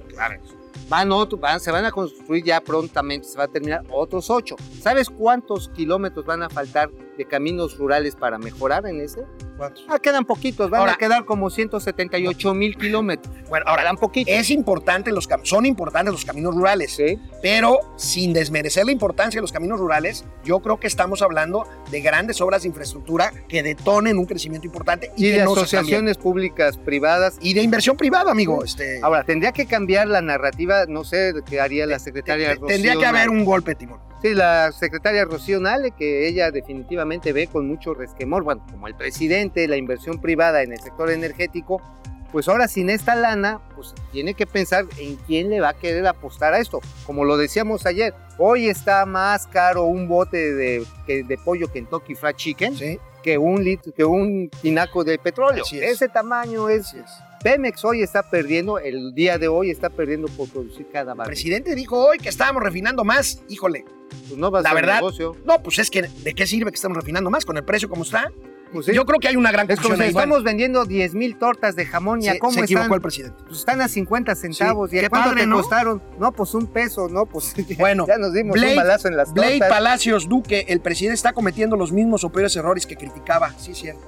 Van 0.89 1.13
otro, 1.13 1.39
van, 1.39 1.61
se 1.61 1.71
van 1.71 1.85
a 1.85 1.91
construir 1.91 2.45
ya 2.45 2.61
prontamente, 2.61 3.27
se 3.29 3.39
va 3.39 3.45
a 3.45 3.49
terminar 3.49 3.83
otros 3.91 4.29
8. 4.29 4.57
¿Sabes 4.81 5.09
cuántos 5.09 5.69
kilómetros 5.71 6.27
van 6.27 6.43
a 6.43 6.51
faltar 6.51 6.91
de 7.17 7.25
caminos 7.27 7.77
rurales 7.77 8.17
para 8.17 8.39
mejorar 8.39 8.87
en 8.87 9.01
ese? 9.01 9.23
¿Cuántos? 9.57 9.85
Ah, 9.89 9.99
quedan 9.99 10.25
poquitos, 10.25 10.71
van 10.71 10.81
Ahora- 10.81 10.93
a 10.95 10.97
quedar 10.97 11.25
como 11.25 11.51
178 11.51 12.55
mil 12.55 12.77
kilómetros. 12.77 13.35
Bueno, 13.49 13.65
ahora, 13.69 13.83
Quedan 13.83 13.97
poquitos. 13.97 14.33
es 14.35 14.51
importante 14.51 15.13
los 15.13 15.29
cam- 15.29 15.45
son 15.45 15.67
importantes 15.67 16.13
los 16.13 16.25
caminos 16.25 16.55
rurales, 16.55 16.93
Sí. 16.93 17.19
pero 17.43 17.79
sin 17.97 18.33
desmerecer 18.33 18.87
la 18.87 18.93
importancia 18.93 19.39
de 19.39 19.43
los 19.43 19.53
caminos 19.53 19.79
rurales, 19.79 20.25
yo 20.45 20.61
creo 20.61 20.81
que 20.81 20.87
estamos 20.87 21.21
hablando 21.23 21.67
de 21.91 22.01
grandes 22.01 22.41
obras 22.41 22.63
de 22.63 22.69
infraestructura 22.69 23.31
que 23.49 23.63
detonen 23.63 24.17
un 24.19 24.25
crecimiento 24.25 24.67
importante 24.67 25.11
y, 25.17 25.27
y 25.27 25.31
que 25.33 25.39
de 25.41 25.45
no 25.45 25.53
asociaciones 25.53 26.17
públicas 26.19 26.79
privadas. 26.79 27.37
y 27.41 27.55
de 27.55 27.63
inversión 27.63 27.97
privada, 27.97 28.31
amigo. 28.31 28.65
Este, 28.65 29.01
Ahora, 29.03 29.23
tendría 29.25 29.53
que 29.53 29.67
cambiar 29.67 30.09
la 30.09 30.23
narrativa, 30.23 30.87
no 30.89 31.05
sé, 31.05 31.35
qué 31.49 31.61
haría 31.61 31.87
la 31.87 31.99
secretaria 31.99 32.55
te- 32.55 32.61
tendría 32.67 32.95
Rocío 32.95 33.01
que 33.01 33.07
haber 33.07 33.29
un 33.29 33.45
golpe, 33.45 33.75
Timón. 33.75 34.01
Sí, 34.23 34.35
la 34.35 34.71
secretaria 34.73 35.25
Rocío 35.25 35.59
Nale, 35.61 35.91
que 35.91 36.29
ella 36.29 36.51
definitivamente 36.53 37.33
ve 37.33 37.49
con 37.49 37.67
mucho 37.67 37.93
resquemor, 37.93 38.45
bueno, 38.45 38.65
como 38.71 38.87
el 38.87 38.95
presidente, 38.95 39.67
la 39.67 39.77
inversión 39.77 40.21
privada 40.21 40.63
en 40.63 40.73
el 40.73 40.79
sector 40.81 41.11
energético, 41.11 41.83
pues 42.31 42.49
ahora 42.49 42.69
sin 42.69 42.89
esta 42.89 43.15
lana, 43.17 43.61
pues 43.75 43.93
tiene 44.13 44.35
que 44.35 44.47
pensar 44.47 44.85
en 44.99 45.17
quién 45.27 45.51
le 45.51 45.61
va 45.61 45.71
a 45.71 45.75
querer 45.75 46.07
apostar 46.07 46.55
a 46.55 46.59
esto. 46.61 46.81
Como 47.05 47.25
lo 47.25 47.37
decíamos 47.37 47.85
ayer, 47.85 48.15
hoy 48.39 48.69
está 48.69 49.05
más 49.07 49.47
caro 49.49 49.85
un 49.85 50.07
bote 50.09 50.55
de, 50.55 50.85
que- 51.05 51.25
de 51.25 51.37
pollo 51.37 51.71
Kentucky 51.71 52.15
Fried 52.15 52.37
Chicken 52.37 52.77
Sí, 52.77 52.99
que 53.23 53.37
un 53.37 53.63
litro, 53.63 53.93
que 53.93 54.05
un 54.05 54.49
tinaco 54.63 55.03
de 55.05 55.19
petróleo. 55.19 55.63
Es. 55.65 55.73
Ese 55.73 56.09
tamaño 56.09 56.69
es. 56.69 56.95
Pemex 57.43 57.85
hoy 57.85 58.03
está 58.03 58.23
perdiendo, 58.23 58.79
el 58.79 59.15
día 59.15 59.39
de 59.39 59.49
hoy 59.49 59.71
está 59.71 59.91
perdiendo 59.91 60.29
por 60.29 60.49
producir 60.49 60.87
cada 60.93 61.13
El 61.13 61.19
barril. 61.19 61.33
presidente 61.33 61.75
dijo 61.75 61.99
hoy 61.99 62.19
que 62.19 62.29
estábamos 62.29 62.63
refinando 62.63 63.05
más. 63.05 63.43
Híjole, 63.49 63.85
Pues 64.29 64.39
no 64.39 64.51
va 64.51 64.61
a 64.61 64.63
la 64.63 64.69
ser 64.71 64.77
verdad, 64.77 64.95
negocio. 64.97 65.37
no, 65.45 65.63
pues 65.63 65.79
es 65.79 65.91
que 65.91 66.03
¿de 66.03 66.35
qué 66.35 66.47
sirve 66.47 66.71
que 66.71 66.77
estamos 66.77 66.97
refinando 66.97 67.31
más 67.31 67.45
con 67.45 67.57
el 67.57 67.65
precio 67.65 67.89
como 67.89 68.03
está? 68.05 68.31
Pues 68.73 68.87
sí. 68.87 68.93
Yo 68.95 69.05
creo 69.05 69.21
que 69.21 69.29
hay 69.29 69.37
una 69.37 69.51
gran 69.53 69.71
es 69.71 69.79
como 69.81 69.97
si 69.97 70.03
ahí. 70.03 70.09
estamos 70.09 70.29
Bueno, 70.39 70.45
vendiendo 70.45 70.87
10 70.87 71.15
mil 71.15 71.37
tortas 71.37 71.77
de 71.77 71.85
jamón 71.85 72.23
y 72.23 72.29
a 72.29 72.39
cómo 72.39 72.53
se 72.55 72.61
equivocó 72.61 72.85
están. 72.85 72.95
el 72.97 73.03
presidente. 73.03 73.37
Pues 73.47 73.59
están 73.59 73.81
a 73.83 73.89
50 73.89 74.35
centavos. 74.35 74.89
Sí, 74.91 74.97
¿Y 74.97 75.05
a 75.05 75.11
cuánto 75.11 75.29
padre, 75.29 75.43
te 75.43 75.47
¿no? 75.47 75.57
costaron? 75.57 76.03
No, 76.19 76.33
pues 76.33 76.55
un 76.55 76.67
peso, 76.69 77.07
¿no? 77.09 77.27
Pues 77.27 77.53
Bueno, 77.79 78.07
ya 78.07 78.17
nos 78.17 78.33
dimos 78.33 78.55
Blade- 78.57 78.71
un 78.71 78.77
balazo 78.77 79.09
en 79.09 79.17
las 79.19 79.31
Blade 79.35 79.59
tortas. 79.59 79.69
Palacios 79.69 80.27
Duque, 80.29 80.65
el 80.69 80.81
presidente 80.81 81.17
está 81.17 81.35
cometiendo 81.35 81.77
los 81.77 81.93
mismos 81.93 82.25
o 82.25 82.31
peores 82.31 82.57
errores 82.57 82.87
que 82.87 82.97
criticaba. 82.97 83.53
Sí, 83.59 83.75
cierto. 83.75 84.07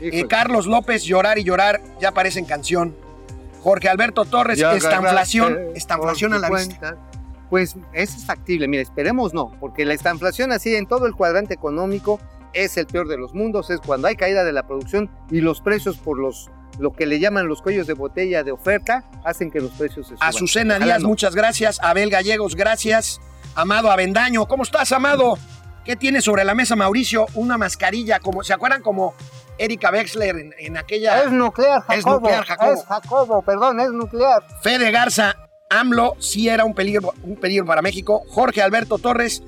Eh, 0.00 0.26
Carlos 0.28 0.66
López, 0.66 1.04
llorar 1.04 1.38
y 1.38 1.44
llorar, 1.44 1.80
ya 2.00 2.12
parece 2.12 2.38
en 2.38 2.44
canción. 2.44 2.96
Jorge 3.62 3.88
Alberto 3.88 4.24
Torres, 4.24 4.58
Ya 4.58 4.72
esta 4.74 4.96
inflación, 4.96 5.52
agarraste 5.52 5.78
esta 5.78 5.96
por 5.96 6.04
inflación 6.04 6.32
a 6.34 6.38
la 6.38 6.50
vista. 6.50 6.96
Pues 7.50 7.76
eso 7.92 8.16
es 8.16 8.24
factible, 8.24 8.68
mira, 8.68 8.82
esperemos 8.82 9.32
no, 9.32 9.52
porque 9.58 9.84
la 9.84 9.94
inflación 9.94 10.52
así 10.52 10.74
en 10.74 10.86
todo 10.86 11.06
el 11.06 11.14
cuadrante 11.14 11.54
económico 11.54 12.20
es 12.52 12.76
el 12.76 12.86
peor 12.86 13.08
de 13.08 13.16
los 13.16 13.34
mundos, 13.34 13.70
es 13.70 13.80
cuando 13.80 14.06
hay 14.08 14.16
caída 14.16 14.44
de 14.44 14.52
la 14.52 14.66
producción 14.66 15.10
y 15.30 15.40
los 15.40 15.60
precios 15.60 15.96
por 15.96 16.18
los 16.18 16.50
lo 16.78 16.92
que 16.92 17.06
le 17.06 17.18
llaman 17.18 17.48
los 17.48 17.60
cuellos 17.60 17.86
de 17.86 17.94
botella 17.94 18.44
de 18.44 18.52
oferta 18.52 19.04
hacen 19.24 19.50
que 19.50 19.60
los 19.60 19.72
precios 19.72 20.06
se 20.06 20.14
suban. 20.14 20.28
Azucena 20.28 20.78
Díaz, 20.78 21.02
no. 21.02 21.08
muchas 21.08 21.34
gracias. 21.34 21.80
Abel 21.82 22.08
Gallegos, 22.08 22.54
gracias. 22.54 23.20
Amado 23.56 23.90
Avendaño, 23.90 24.46
¿cómo 24.46 24.62
estás, 24.62 24.92
Amado? 24.92 25.38
¿Qué 25.84 25.96
tiene 25.96 26.20
sobre 26.20 26.44
la 26.44 26.54
mesa 26.54 26.76
Mauricio? 26.76 27.26
Una 27.34 27.58
mascarilla, 27.58 28.20
como, 28.20 28.44
¿se 28.44 28.52
acuerdan 28.52 28.82
como 28.82 29.14
Erika 29.58 29.90
Wexler 29.90 30.36
en, 30.36 30.54
en 30.58 30.76
aquella 30.76 31.22
Es 31.22 31.32
nuclear, 31.32 31.82
Jacobo. 31.82 31.96
Es 31.98 32.06
nuclear, 32.06 32.44
Jacobo. 32.44 32.72
Es 32.72 32.84
Jacobo, 32.84 33.42
perdón, 33.42 33.80
es 33.80 33.90
nuclear. 33.90 34.42
Fede 34.62 34.90
Garza? 34.90 35.36
AMLO 35.70 36.14
sí 36.18 36.48
era 36.48 36.64
un 36.64 36.74
peligro, 36.74 37.12
un 37.22 37.36
peligro 37.36 37.66
para 37.66 37.82
México. 37.82 38.22
Jorge 38.28 38.62
Alberto 38.62 38.98
Torres, 38.98 39.42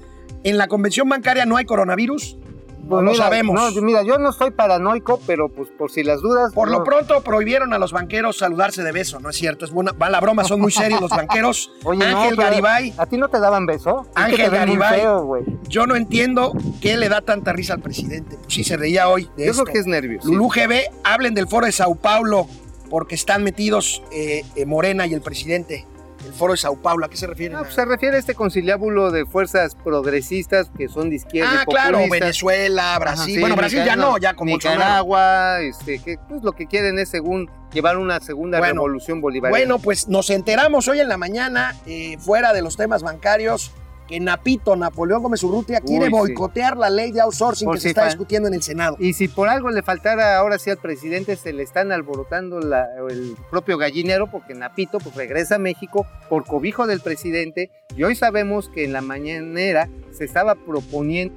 ¿en 0.45 0.59
la 0.59 0.69
convención 0.69 1.09
bancaria 1.09 1.47
no 1.47 1.57
hay 1.57 1.65
coronavirus? 1.65 2.37
No 2.85 3.03
lo 3.03 3.15
sabemos. 3.15 3.55
no, 3.55 3.83
mira, 3.83 4.03
yo 4.03 4.19
no 4.19 4.31
estoy 4.31 4.51
paranoico, 4.51 5.21
pero 5.27 5.49
pues 5.49 5.69
por 5.71 5.91
si 5.91 6.03
las 6.03 6.21
dudas. 6.21 6.53
Por 6.53 6.71
no. 6.71 6.79
lo 6.79 6.85
pronto 6.85 7.21
prohibieron 7.23 7.73
a 7.73 7.79
los 7.79 7.93
banqueros 7.93 8.39
saludarse 8.39 8.83
de 8.83 8.93
beso, 8.93 9.21
¿no 9.21 9.31
es 9.31 9.37
cierto? 9.37 9.65
Es 9.65 9.71
buena, 9.71 9.93
va 9.93 10.11
la 10.11 10.21
broma, 10.21 10.45
son 10.45 10.61
muy 10.61 10.73
serios 10.73 11.01
los 11.01 11.11
banqueros. 11.11 11.71
Oye, 11.85 12.05
Ángel 12.05 12.37
Garibay, 12.37 12.95
¿A 12.99 13.07
ti 13.07 13.17
no 13.17 13.29
te 13.29 13.39
daban 13.41 13.67
beso? 13.67 14.03
Es 14.03 14.15
que 14.15 14.21
Ángel 14.23 14.51
Garibay. 14.51 15.01
feo, 15.01 15.39
yo 15.69 15.87
no 15.87 15.97
entiendo 15.97 16.53
qué 16.81 16.97
le 16.97 17.09
da 17.09 17.21
tanta 17.21 17.53
risa 17.53 17.75
al 17.75 17.81
presidente. 17.81 18.37
Pues 18.37 18.55
sí 18.55 18.65
se 18.65 18.77
reía 18.77 19.09
hoy 19.09 19.29
de 19.37 19.47
Yo 19.47 19.51
esto. 19.53 19.65
creo 19.65 19.75
que 19.75 19.81
es 19.81 19.87
nervios. 19.87 20.25
Lulú 20.25 20.49
GB, 20.49 20.83
hablen 21.05 21.35
del 21.35 21.47
foro 21.49 21.67
de 21.67 21.73
Sao 21.73 21.95
Paulo, 21.95 22.47
porque 22.89 23.15
están 23.15 23.45
metidos 23.45 24.03
eh, 24.13 24.45
eh, 24.57 24.67
Morena 24.67 25.07
y 25.07 25.15
el 25.15 25.21
presidente. 25.21 25.87
El 26.25 26.33
foro 26.35 26.53
de 26.53 26.59
Sao 26.59 26.77
Paulo, 26.77 27.07
¿a 27.07 27.09
qué 27.09 27.17
se 27.17 27.27
refieren? 27.27 27.57
No, 27.57 27.65
pues 27.65 27.75
se 27.75 27.85
refiere 27.85 28.17
a 28.17 28.19
este 28.19 28.35
conciliábulo 28.35 29.11
de 29.11 29.25
fuerzas 29.25 29.75
progresistas 29.75 30.71
que 30.77 30.89
son 30.89 31.11
de 31.11 31.17
izquierda 31.17 31.61
ah, 31.61 31.65
y 31.67 31.71
claro. 31.71 31.99
Venezuela, 32.11 32.91
Ajá, 32.91 32.99
Brasil. 32.99 33.35
sí, 33.35 33.41
bueno, 33.41 33.57
Brasil 33.57 33.83
ya 33.85 33.97
no, 33.97 34.19
ya 34.19 34.35
Bolsonaro. 34.35 34.81
Nicaragua, 34.81 35.61
este, 35.61 35.99
que 36.01 36.19
pues 36.29 36.43
lo 36.43 36.53
que 36.53 36.67
quieren 36.67 36.99
es 36.99 37.09
según 37.09 37.51
llevar 37.73 37.97
una 37.97 38.21
segunda 38.21 38.59
Bueno, 38.59 38.83
revolución 38.83 39.21
bolivariana. 39.21 39.59
Bueno, 39.59 39.79
pues 39.83 40.09
nos 40.09 40.29
enteramos 40.31 40.89
hoy 40.89 41.01
en 41.01 41.09
la 41.09 41.17
mañana, 41.17 41.75
eh, 41.87 42.17
fuera 42.19 42.53
de 42.53 42.63
los 42.63 42.77
temas 42.77 43.03
bancarios, 43.03 43.73
que 44.11 44.19
Napito, 44.19 44.75
Napoleón 44.75 45.23
Gómez 45.23 45.41
Urrutia, 45.45 45.81
quiere 45.81 46.07
Uy, 46.07 46.11
sí. 46.11 46.19
boicotear 46.19 46.77
la 46.77 46.91
ley 46.91 47.13
de 47.13 47.21
outsourcing 47.21 47.67
Por 47.67 47.77
que 47.77 47.81
si 47.81 47.83
se 47.85 47.89
está 47.91 48.07
discutiendo 48.07 48.49
en 48.49 48.55
el 48.55 48.63
Senado. 48.63 48.97
Y 48.99 49.13
si 49.13 49.29
por 49.29 49.49
algo 49.49 49.71
le 49.71 49.83
faltara 49.83 50.37
ahora 50.37 50.59
sí 50.59 50.69
al 50.69 50.79
presidente, 50.79 51.37
se 51.37 51.53
le 51.53 51.63
están 51.63 51.93
alborotando 51.93 52.59
la- 52.59 52.89
el 53.09 53.37
propio 53.51 53.79
gallinero, 53.79 54.27
porque 54.29 54.53
Napito 54.55 54.99
pues, 54.99 55.15
regresa 55.15 55.55
a 55.55 55.59
México 55.59 56.07
por 56.29 56.45
cobijo 56.45 56.89
del 56.89 56.99
presidente. 57.01 57.71
Y 57.97 58.03
hoy 58.03 58.17
sabemos 58.17 58.69
que 58.69 58.85
en 58.85 58.93
la 58.93 59.01
mañanera 59.01 59.89
se 60.11 60.25
estaba 60.25 60.57
proponiendo 60.57 61.35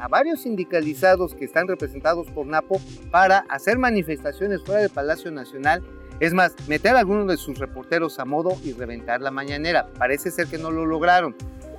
a 0.00 0.08
varios 0.08 0.40
sindicalizados 0.42 1.34
que 1.34 1.44
están 1.44 1.68
representados 1.68 2.30
por 2.30 2.46
Napo 2.46 2.80
para 3.10 3.44
hacer 3.50 3.76
manifestaciones 3.78 4.62
fuera 4.64 4.80
del 4.80 4.90
Palacio 4.90 5.30
Nacional. 5.30 5.82
Es 6.20 6.32
más, 6.32 6.52
meter 6.68 6.94
a 6.96 7.00
algunos 7.00 7.26
de 7.26 7.36
sus 7.36 7.58
reporteros 7.58 8.18
a 8.20 8.24
modo 8.24 8.56
y 8.62 8.72
reventar 8.72 9.20
la 9.20 9.30
mañanera. 9.30 9.88
Parece 9.98 10.30
ser 10.30 10.46
que 10.46 10.58
no 10.58 10.70
lo 10.70 10.86
lograron. 10.86 11.34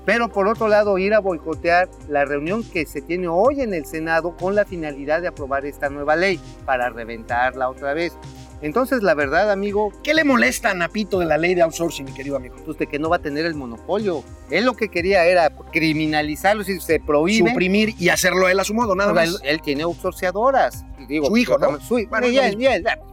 Pero 0.05 0.29
por 0.29 0.47
otro 0.47 0.67
lado, 0.67 0.97
ir 0.97 1.13
a 1.13 1.19
boicotear 1.19 1.89
la 2.07 2.25
reunión 2.25 2.63
que 2.63 2.85
se 2.85 3.01
tiene 3.01 3.27
hoy 3.27 3.61
en 3.61 3.73
el 3.73 3.85
Senado 3.85 4.35
con 4.37 4.53
la 4.55 4.63
finalidad 4.65 5.21
de 5.21 5.27
aprobar 5.29 5.65
esta 5.65 5.89
nueva 5.89 6.15
ley 6.15 6.39
para 6.65 6.89
reventarla 6.89 7.69
otra 7.69 7.93
vez. 7.93 8.13
Entonces, 8.61 9.03
la 9.03 9.13
verdad, 9.15 9.51
amigo, 9.51 9.91
¿Qué 10.01 10.13
le 10.13 10.23
molesta 10.23 10.71
a 10.71 10.73
Napito 10.73 11.19
de 11.19 11.25
la 11.25 11.37
ley 11.37 11.55
de 11.55 11.61
outsourcing, 11.61 12.05
mi 12.05 12.13
querido 12.13 12.37
amigo? 12.37 12.55
pues 12.65 12.77
de 12.77 12.87
que 12.87 12.97
no 12.99 13.09
va 13.09 13.17
a 13.17 13.19
tener 13.19 13.45
el 13.45 13.53
monopolio. 13.55 14.23
Él 14.49 14.65
lo 14.65 14.75
que 14.75 14.89
quería 14.89 15.25
era 15.25 15.49
criminalizarlo, 15.71 16.63
si 16.63 16.79
se 16.79 16.99
prohíbe. 16.99 17.49
Suprimir 17.49 17.95
y 17.99 18.09
hacerlo 18.09 18.47
él 18.47 18.59
a 18.59 18.63
su 18.63 18.73
modo, 18.73 18.95
nada 18.95 19.09
Ahora, 19.09 19.25
más. 19.25 19.41
Él, 19.43 19.49
él 19.49 19.61
tiene 19.61 19.83
outsourceadoras. 19.83 20.85
Digo, 21.07 21.27
Su 21.27 21.37
hijo, 21.37 21.57
¿no? 21.57 21.79
Su, 21.81 22.05
Bueno, 22.09 22.27
y 22.27 22.37
es 22.37 22.55
lo 22.55 22.69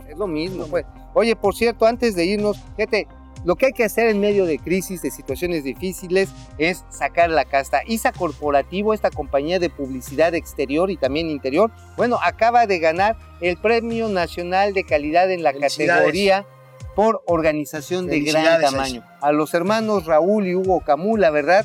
es 0.08 0.18
lo 0.18 0.26
mismo. 0.26 0.66
pues. 0.66 0.84
Oye, 1.14 1.36
por 1.36 1.54
cierto, 1.54 1.86
antes 1.86 2.14
de 2.14 2.24
irnos, 2.24 2.58
fíjate, 2.76 3.06
lo 3.44 3.56
que 3.56 3.66
hay 3.66 3.72
que 3.72 3.84
hacer 3.84 4.08
en 4.08 4.20
medio 4.20 4.46
de 4.46 4.58
crisis, 4.58 5.02
de 5.02 5.10
situaciones 5.10 5.64
difíciles, 5.64 6.30
es 6.58 6.84
sacar 6.90 7.30
la 7.30 7.44
casta. 7.44 7.82
ISA 7.86 8.12
Corporativo, 8.12 8.94
esta 8.94 9.10
compañía 9.10 9.58
de 9.58 9.70
publicidad 9.70 10.34
exterior 10.34 10.90
y 10.90 10.96
también 10.96 11.30
interior, 11.30 11.70
bueno, 11.96 12.18
acaba 12.22 12.66
de 12.66 12.78
ganar 12.78 13.16
el 13.40 13.56
Premio 13.56 14.08
Nacional 14.08 14.72
de 14.72 14.84
Calidad 14.84 15.30
en 15.30 15.42
la 15.42 15.52
categoría 15.52 16.46
por 16.94 17.22
organización 17.26 18.06
de 18.06 18.20
gran 18.20 18.60
tamaño. 18.60 19.04
A 19.20 19.32
los 19.32 19.54
hermanos 19.54 20.06
Raúl 20.06 20.46
y 20.46 20.54
Hugo 20.54 20.80
Camú, 20.80 21.16
la 21.16 21.30
verdad, 21.30 21.64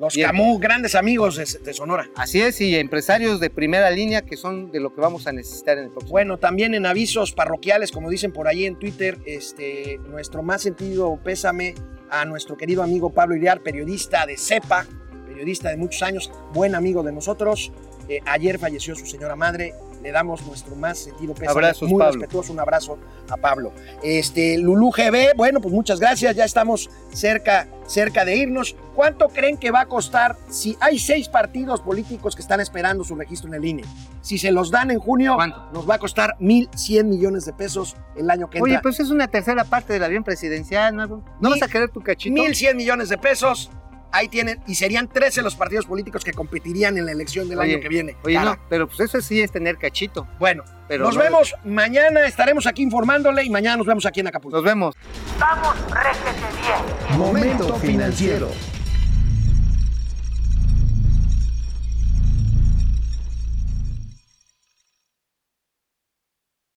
Los 0.00 0.14
Bien. 0.14 0.28
Camus, 0.28 0.58
grandes 0.58 0.94
amigos 0.94 1.36
de, 1.36 1.44
de 1.62 1.74
Sonora. 1.74 2.08
Así 2.16 2.40
es, 2.40 2.58
y 2.62 2.74
empresarios 2.74 3.38
de 3.38 3.50
primera 3.50 3.90
línea 3.90 4.22
que 4.22 4.38
son 4.38 4.72
de 4.72 4.80
lo 4.80 4.94
que 4.94 5.00
vamos 5.02 5.26
a 5.26 5.32
necesitar 5.32 5.76
en 5.76 5.84
el 5.84 5.90
próximo. 5.90 6.12
Bueno, 6.12 6.38
también 6.38 6.74
en 6.74 6.86
avisos 6.86 7.32
parroquiales, 7.32 7.92
como 7.92 8.08
dicen 8.08 8.32
por 8.32 8.48
ahí 8.48 8.64
en 8.64 8.78
Twitter, 8.78 9.18
este, 9.26 10.00
nuestro 10.08 10.42
más 10.42 10.62
sentido 10.62 11.20
pésame 11.22 11.74
a 12.08 12.24
nuestro 12.24 12.56
querido 12.56 12.82
amigo 12.82 13.10
Pablo 13.10 13.36
Iriar, 13.36 13.60
periodista 13.60 14.24
de 14.24 14.38
CEPA, 14.38 14.86
periodista 15.28 15.68
de 15.68 15.76
muchos 15.76 16.02
años, 16.02 16.30
buen 16.54 16.74
amigo 16.74 17.02
de 17.02 17.12
nosotros. 17.12 17.70
Eh, 18.08 18.20
ayer 18.24 18.58
falleció 18.58 18.96
su 18.96 19.04
señora 19.04 19.36
madre. 19.36 19.74
Le 20.02 20.12
damos 20.12 20.42
nuestro 20.46 20.74
más 20.76 20.98
sentido 20.98 21.34
pésame. 21.34 21.50
Abrazos, 21.50 21.88
muy 21.88 21.98
Pablo. 21.98 22.12
respetuoso, 22.20 22.52
un 22.52 22.60
abrazo 22.60 22.98
a 23.28 23.36
Pablo. 23.36 23.72
Este, 24.02 24.56
Lulú 24.58 24.90
GB, 24.90 25.34
bueno, 25.36 25.60
pues 25.60 25.74
muchas 25.74 26.00
gracias. 26.00 26.34
Ya 26.36 26.44
estamos 26.44 26.88
cerca, 27.12 27.68
cerca 27.86 28.24
de 28.24 28.36
irnos. 28.36 28.76
¿Cuánto 28.94 29.28
creen 29.28 29.56
que 29.56 29.70
va 29.70 29.80
a 29.82 29.86
costar 29.86 30.36
si 30.48 30.76
hay 30.80 30.98
seis 30.98 31.28
partidos 31.28 31.80
políticos 31.80 32.34
que 32.34 32.42
están 32.42 32.60
esperando 32.60 33.04
su 33.04 33.14
registro 33.14 33.48
en 33.48 33.54
el 33.54 33.64
INE? 33.64 33.84
Si 34.22 34.38
se 34.38 34.52
los 34.52 34.70
dan 34.70 34.90
en 34.90 34.98
junio, 34.98 35.34
¿Cuánto? 35.36 35.68
nos 35.72 35.88
va 35.88 35.94
a 35.94 35.98
costar 35.98 36.36
1.100 36.40 37.04
millones 37.04 37.44
de 37.44 37.52
pesos 37.52 37.96
el 38.16 38.30
año 38.30 38.48
que 38.50 38.58
entra. 38.58 38.72
Oye, 38.72 38.80
pues 38.82 39.00
es 39.00 39.10
una 39.10 39.28
tercera 39.28 39.64
parte 39.64 39.92
del 39.92 40.04
avión 40.04 40.24
presidencial, 40.24 40.96
¿no? 40.96 41.06
¿No 41.06 41.22
Mil- 41.40 41.50
vas 41.52 41.62
a 41.62 41.68
querer 41.68 41.88
tu 41.90 42.00
cachito? 42.02 42.42
1.100 42.42 42.74
millones 42.74 43.08
de 43.08 43.18
pesos. 43.18 43.70
Ahí 44.12 44.28
tienen, 44.28 44.60
y 44.66 44.74
serían 44.74 45.08
13 45.08 45.42
los 45.42 45.54
partidos 45.54 45.86
políticos 45.86 46.24
que 46.24 46.32
competirían 46.32 46.98
en 46.98 47.06
la 47.06 47.12
elección 47.12 47.48
del 47.48 47.58
Oye, 47.60 47.74
año 47.74 47.82
que 47.82 47.88
viene. 47.88 48.16
Oye, 48.24 48.38
no, 48.40 48.58
pero 48.68 48.86
pues 48.88 49.00
eso 49.00 49.20
sí 49.20 49.40
es 49.40 49.52
tener 49.52 49.76
cachito. 49.78 50.26
Bueno, 50.38 50.64
Pero 50.88 51.04
nos 51.04 51.14
no- 51.16 51.22
vemos 51.22 51.54
mañana, 51.64 52.24
estaremos 52.26 52.66
aquí 52.66 52.82
informándole 52.82 53.44
y 53.44 53.50
mañana 53.50 53.76
nos 53.76 53.86
vemos 53.86 54.04
aquí 54.06 54.20
en 54.20 54.26
Acapulco. 54.28 54.56
Nos 54.56 54.64
vemos. 54.64 54.94
Vamos, 55.38 55.74
réjete 55.90 56.30
bien. 56.60 57.18
Momento 57.18 57.74
financiero. 57.76 58.48